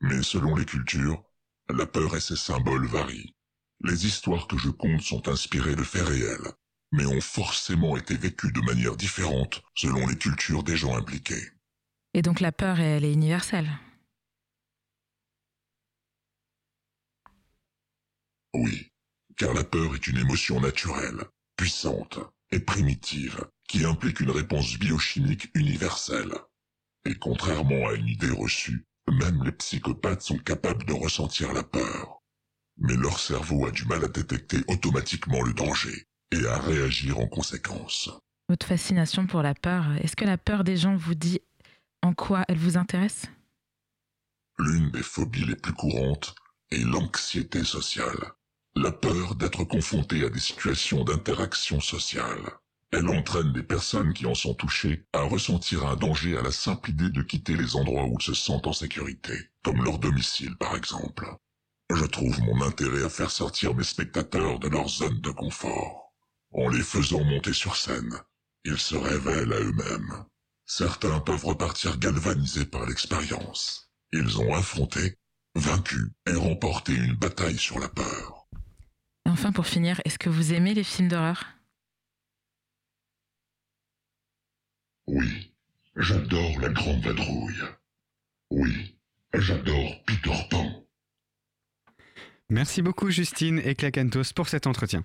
[0.00, 1.22] mais selon les cultures,
[1.68, 3.34] la peur et ses symboles varient.
[3.82, 6.52] Les histoires que je conte sont inspirées de faits réels,
[6.92, 11.50] mais ont forcément été vécues de manière différente selon les cultures des gens impliqués.
[12.14, 13.68] Et donc la peur, elle est universelle.
[18.54, 18.92] Oui,
[19.36, 21.24] car la peur est une émotion naturelle,
[21.56, 22.20] puissante
[22.52, 26.32] et primitive, qui implique une réponse biochimique universelle.
[27.04, 32.22] Et contrairement à une idée reçue, même les psychopathes sont capables de ressentir la peur.
[32.78, 37.26] Mais leur cerveau a du mal à détecter automatiquement le danger et à réagir en
[37.26, 38.10] conséquence.
[38.48, 41.40] Votre fascination pour la peur, est-ce que la peur des gens vous dit
[42.04, 43.26] en quoi elle vous intéresse?
[44.58, 46.34] L'une des phobies les plus courantes
[46.70, 48.32] est l'anxiété sociale.
[48.76, 52.42] La peur d'être confronté à des situations d'interaction sociale.
[52.90, 56.90] Elle entraîne des personnes qui en sont touchées à ressentir un danger à la simple
[56.90, 59.32] idée de quitter les endroits où elles se sentent en sécurité,
[59.62, 61.26] comme leur domicile par exemple.
[61.90, 66.12] Je trouve mon intérêt à faire sortir mes spectateurs de leur zone de confort.
[66.52, 68.14] En les faisant monter sur scène,
[68.64, 70.24] ils se révèlent à eux-mêmes.
[70.66, 73.90] Certains peuvent repartir galvanisés par l'expérience.
[74.12, 75.18] Ils ont affronté,
[75.54, 78.48] vaincu et remporté une bataille sur la peur.
[79.26, 81.44] Enfin, pour finir, est-ce que vous aimez les films d'horreur?
[85.06, 85.52] Oui,
[85.96, 87.62] j'adore la grande vadrouille.
[88.50, 88.98] Oui,
[89.34, 90.86] j'adore Peter Pan.
[92.48, 95.04] Merci beaucoup Justine et Clacantos pour cet entretien.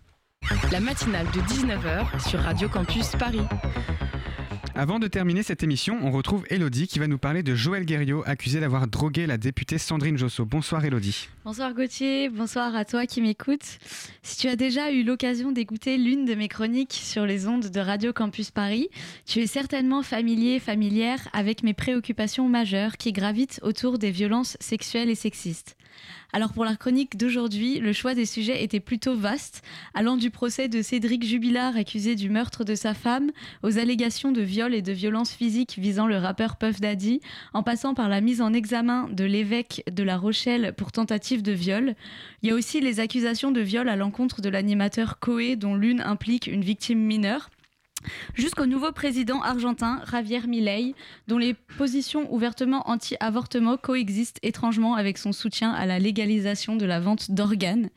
[0.71, 3.45] La matinale de 19h sur Radio Campus Paris.
[4.79, 8.23] Avant de terminer cette émission, on retrouve Elodie qui va nous parler de Joël Guerriot,
[8.25, 10.45] accusé d'avoir drogué la députée Sandrine Josso.
[10.45, 11.27] Bonsoir Elodie.
[11.43, 13.77] Bonsoir Gauthier, bonsoir à toi qui m'écoutes.
[14.23, 17.79] Si tu as déjà eu l'occasion d'écouter l'une de mes chroniques sur les ondes de
[17.81, 18.87] Radio Campus Paris,
[19.25, 25.09] tu es certainement familier, familière avec mes préoccupations majeures qui gravitent autour des violences sexuelles
[25.09, 25.75] et sexistes.
[26.31, 29.63] Alors pour la chronique d'aujourd'hui, le choix des sujets était plutôt vaste,
[29.95, 33.31] allant du procès de Cédric Jubilard accusé du meurtre de sa femme,
[33.63, 37.19] aux allégations de viol et de violence physique visant le rappeur Puff Daddy,
[37.53, 41.51] en passant par la mise en examen de l'évêque de La Rochelle pour tentative de
[41.51, 41.95] viol.
[42.43, 46.01] Il y a aussi les accusations de viol à l'encontre de l'animateur Coé dont l'une
[46.01, 47.49] implique une victime mineure
[48.33, 50.95] jusqu'au nouveau président argentin Javier Milei,
[51.27, 56.99] dont les positions ouvertement anti-avortement coexistent étrangement avec son soutien à la légalisation de la
[56.99, 57.89] vente d'organes.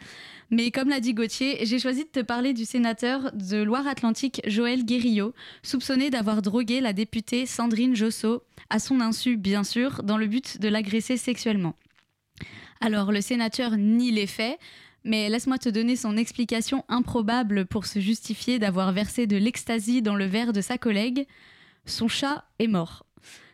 [0.51, 4.85] Mais comme l'a dit Gauthier, j'ai choisi de te parler du sénateur de Loire-Atlantique Joël
[4.85, 5.33] Guérillo,
[5.63, 10.61] soupçonné d'avoir drogué la députée Sandrine Josso, à son insu bien sûr, dans le but
[10.61, 11.75] de l'agresser sexuellement.
[12.83, 14.59] Alors le sénateur nie les faits,
[15.05, 20.15] mais laisse-moi te donner son explication improbable pour se justifier d'avoir versé de l'ecstasy dans
[20.15, 21.27] le verre de sa collègue.
[21.87, 23.07] Son chat est mort.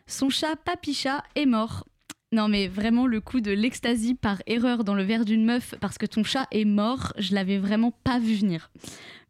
[0.07, 1.85] Son chat Papicha est mort.
[2.31, 5.97] Non mais vraiment le coup de l'ecstasy par erreur dans le verre d'une meuf parce
[5.97, 8.69] que ton chat est mort, je l'avais vraiment pas vu venir.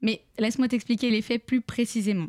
[0.02, 2.28] Mais laisse-moi t'expliquer les faits plus précisément.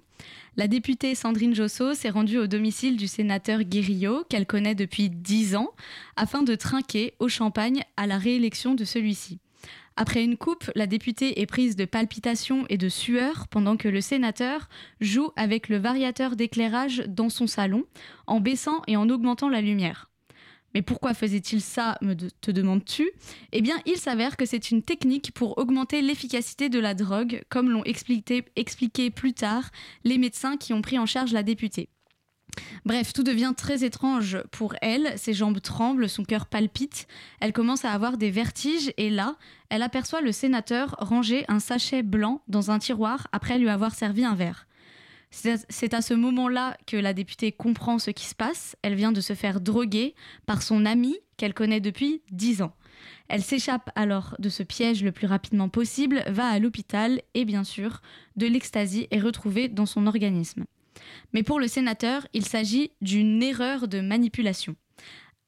[0.57, 5.57] La députée Sandrine Josso s'est rendue au domicile du sénateur Guérillo, qu'elle connaît depuis 10
[5.57, 5.71] ans,
[6.17, 9.39] afin de trinquer au champagne à la réélection de celui-ci.
[10.03, 14.01] Après une coupe, la députée est prise de palpitations et de sueur pendant que le
[14.01, 14.71] sénateur
[15.03, 17.85] joue avec le variateur d'éclairage dans son salon,
[18.27, 20.09] en baissant et en augmentant la lumière.
[20.73, 21.99] Mais pourquoi faisait-il ça,
[22.41, 23.11] te demandes-tu?
[23.53, 27.69] Eh bien, il s'avère que c'est une technique pour augmenter l'efficacité de la drogue, comme
[27.69, 29.69] l'ont expliqué plus tard
[30.05, 31.91] les médecins qui ont pris en charge la députée.
[32.85, 37.07] Bref, tout devient très étrange pour elle, ses jambes tremblent, son cœur palpite,
[37.41, 39.37] elle commence à avoir des vertiges et là,
[39.69, 44.25] elle aperçoit le sénateur ranger un sachet blanc dans un tiroir après lui avoir servi
[44.25, 44.67] un verre.
[45.31, 48.77] C'est à ce moment-là que la députée comprend ce qui se passe.
[48.83, 52.75] Elle vient de se faire droguer par son ami qu'elle connaît depuis dix ans.
[53.29, 57.63] Elle s'échappe alors de ce piège le plus rapidement possible, va à l'hôpital et bien
[57.63, 58.03] sûr,
[58.37, 60.65] de l'ecstasy est retrouvée dans son organisme.
[61.33, 64.77] Mais pour le sénateur, il s'agit d'une erreur de manipulation.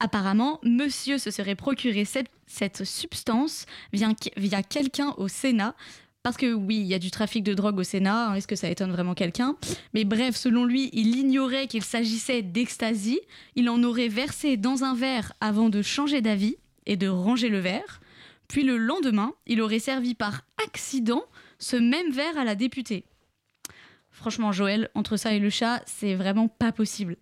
[0.00, 5.74] Apparemment, monsieur se serait procuré cette, substance via, via quelqu'un au Sénat
[6.22, 8.55] parce que oui, il y a du trafic de drogue au Sénat, hein, est-ce que
[8.55, 9.57] ça étonne vraiment quelqu'un?
[9.92, 13.20] Mais bref, selon lui, il ignorait qu'il s'agissait d'ecstasy,
[13.57, 17.59] il en aurait versé dans un verre avant de changer d'avis et de ranger le
[17.59, 18.00] verre,
[18.46, 21.24] puis le lendemain, il aurait servi par accident
[21.59, 23.05] ce même verre à la députée.
[24.23, 27.16] Franchement, Joël, entre ça et le chat, c'est vraiment pas possible.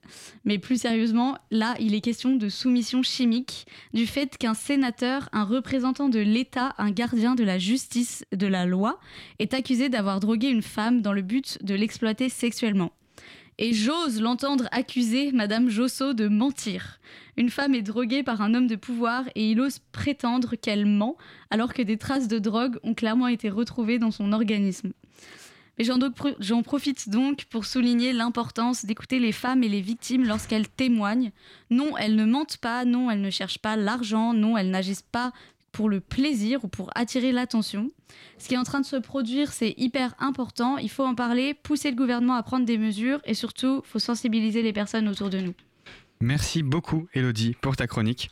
[0.45, 5.45] Mais plus sérieusement, là, il est question de soumission chimique, du fait qu'un sénateur, un
[5.45, 9.01] représentant de l'État, un gardien de la justice, de la loi,
[9.39, 12.93] est accusé d'avoir drogué une femme dans le but de l'exploiter sexuellement.
[13.57, 17.01] Et j'ose l'entendre accuser Madame Josso de mentir.
[17.39, 21.17] Une femme est droguée par un homme de pouvoir et il ose prétendre qu'elle ment
[21.49, 24.93] alors que des traces de drogue ont clairement été retrouvées dans son organisme.
[25.81, 31.33] Et j'en profite donc pour souligner l'importance d'écouter les femmes et les victimes lorsqu'elles témoignent.
[31.71, 35.33] Non, elles ne mentent pas, non, elles ne cherchent pas l'argent, non, elles n'agissent pas
[35.73, 37.91] pour le plaisir ou pour attirer l'attention.
[38.37, 40.77] Ce qui est en train de se produire, c'est hyper important.
[40.77, 43.99] Il faut en parler, pousser le gouvernement à prendre des mesures et surtout, il faut
[43.99, 45.55] sensibiliser les personnes autour de nous.
[46.21, 48.31] Merci beaucoup, Elodie, pour ta chronique.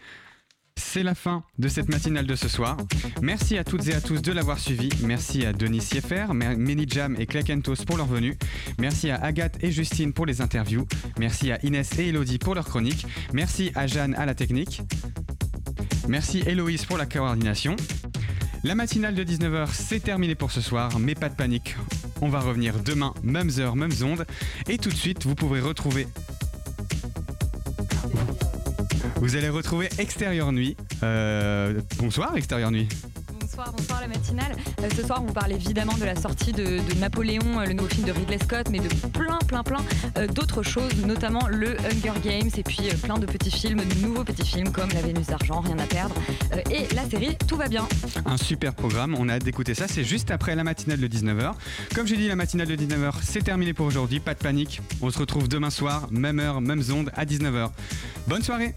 [0.78, 2.76] C'est la fin de cette matinale de ce soir.
[3.20, 4.88] Merci à toutes et à tous de l'avoir suivi.
[5.02, 6.26] Merci à Denis Sieffer,
[6.88, 8.38] Jam et Clakentos pour leur venue.
[8.78, 10.86] Merci à Agathe et Justine pour les interviews.
[11.18, 13.06] Merci à Inès et Elodie pour leur chronique.
[13.32, 14.82] Merci à Jeanne à la technique.
[16.08, 17.76] Merci Héloïse pour la coordination.
[18.64, 21.76] La matinale de 19h, c'est terminé pour ce soir, mais pas de panique.
[22.22, 24.24] On va revenir demain, mêmes heures, mêmes ondes.
[24.68, 26.06] Et tout de suite, vous pourrez retrouver
[29.20, 30.76] vous allez retrouver Extérieur Nuit.
[31.02, 32.88] Euh, bonsoir Extérieur Nuit
[33.66, 34.56] bonsoir, la matinale.
[34.82, 37.88] Euh, ce soir, on vous parle évidemment de la sortie de, Napoléon, euh, le nouveau
[37.88, 39.84] film de Ridley Scott, mais de plein, plein, plein
[40.16, 44.24] euh, d'autres choses, notamment le Hunger Games et puis plein de petits films, de nouveaux
[44.24, 46.14] petits films comme La Vénus d'argent, Rien à perdre,
[46.70, 47.86] et la série Tout va bien.
[48.26, 49.88] Un super programme, on a hâte d'écouter ça.
[49.88, 51.54] C'est juste après la matinale de 19h.
[51.94, 54.20] Comme j'ai dit, la matinale de 19h, c'est terminé pour aujourd'hui.
[54.20, 54.80] Pas de panique.
[55.02, 57.70] On se retrouve demain soir, même heure, même onde, à 19h.
[58.28, 58.74] Bonne soirée!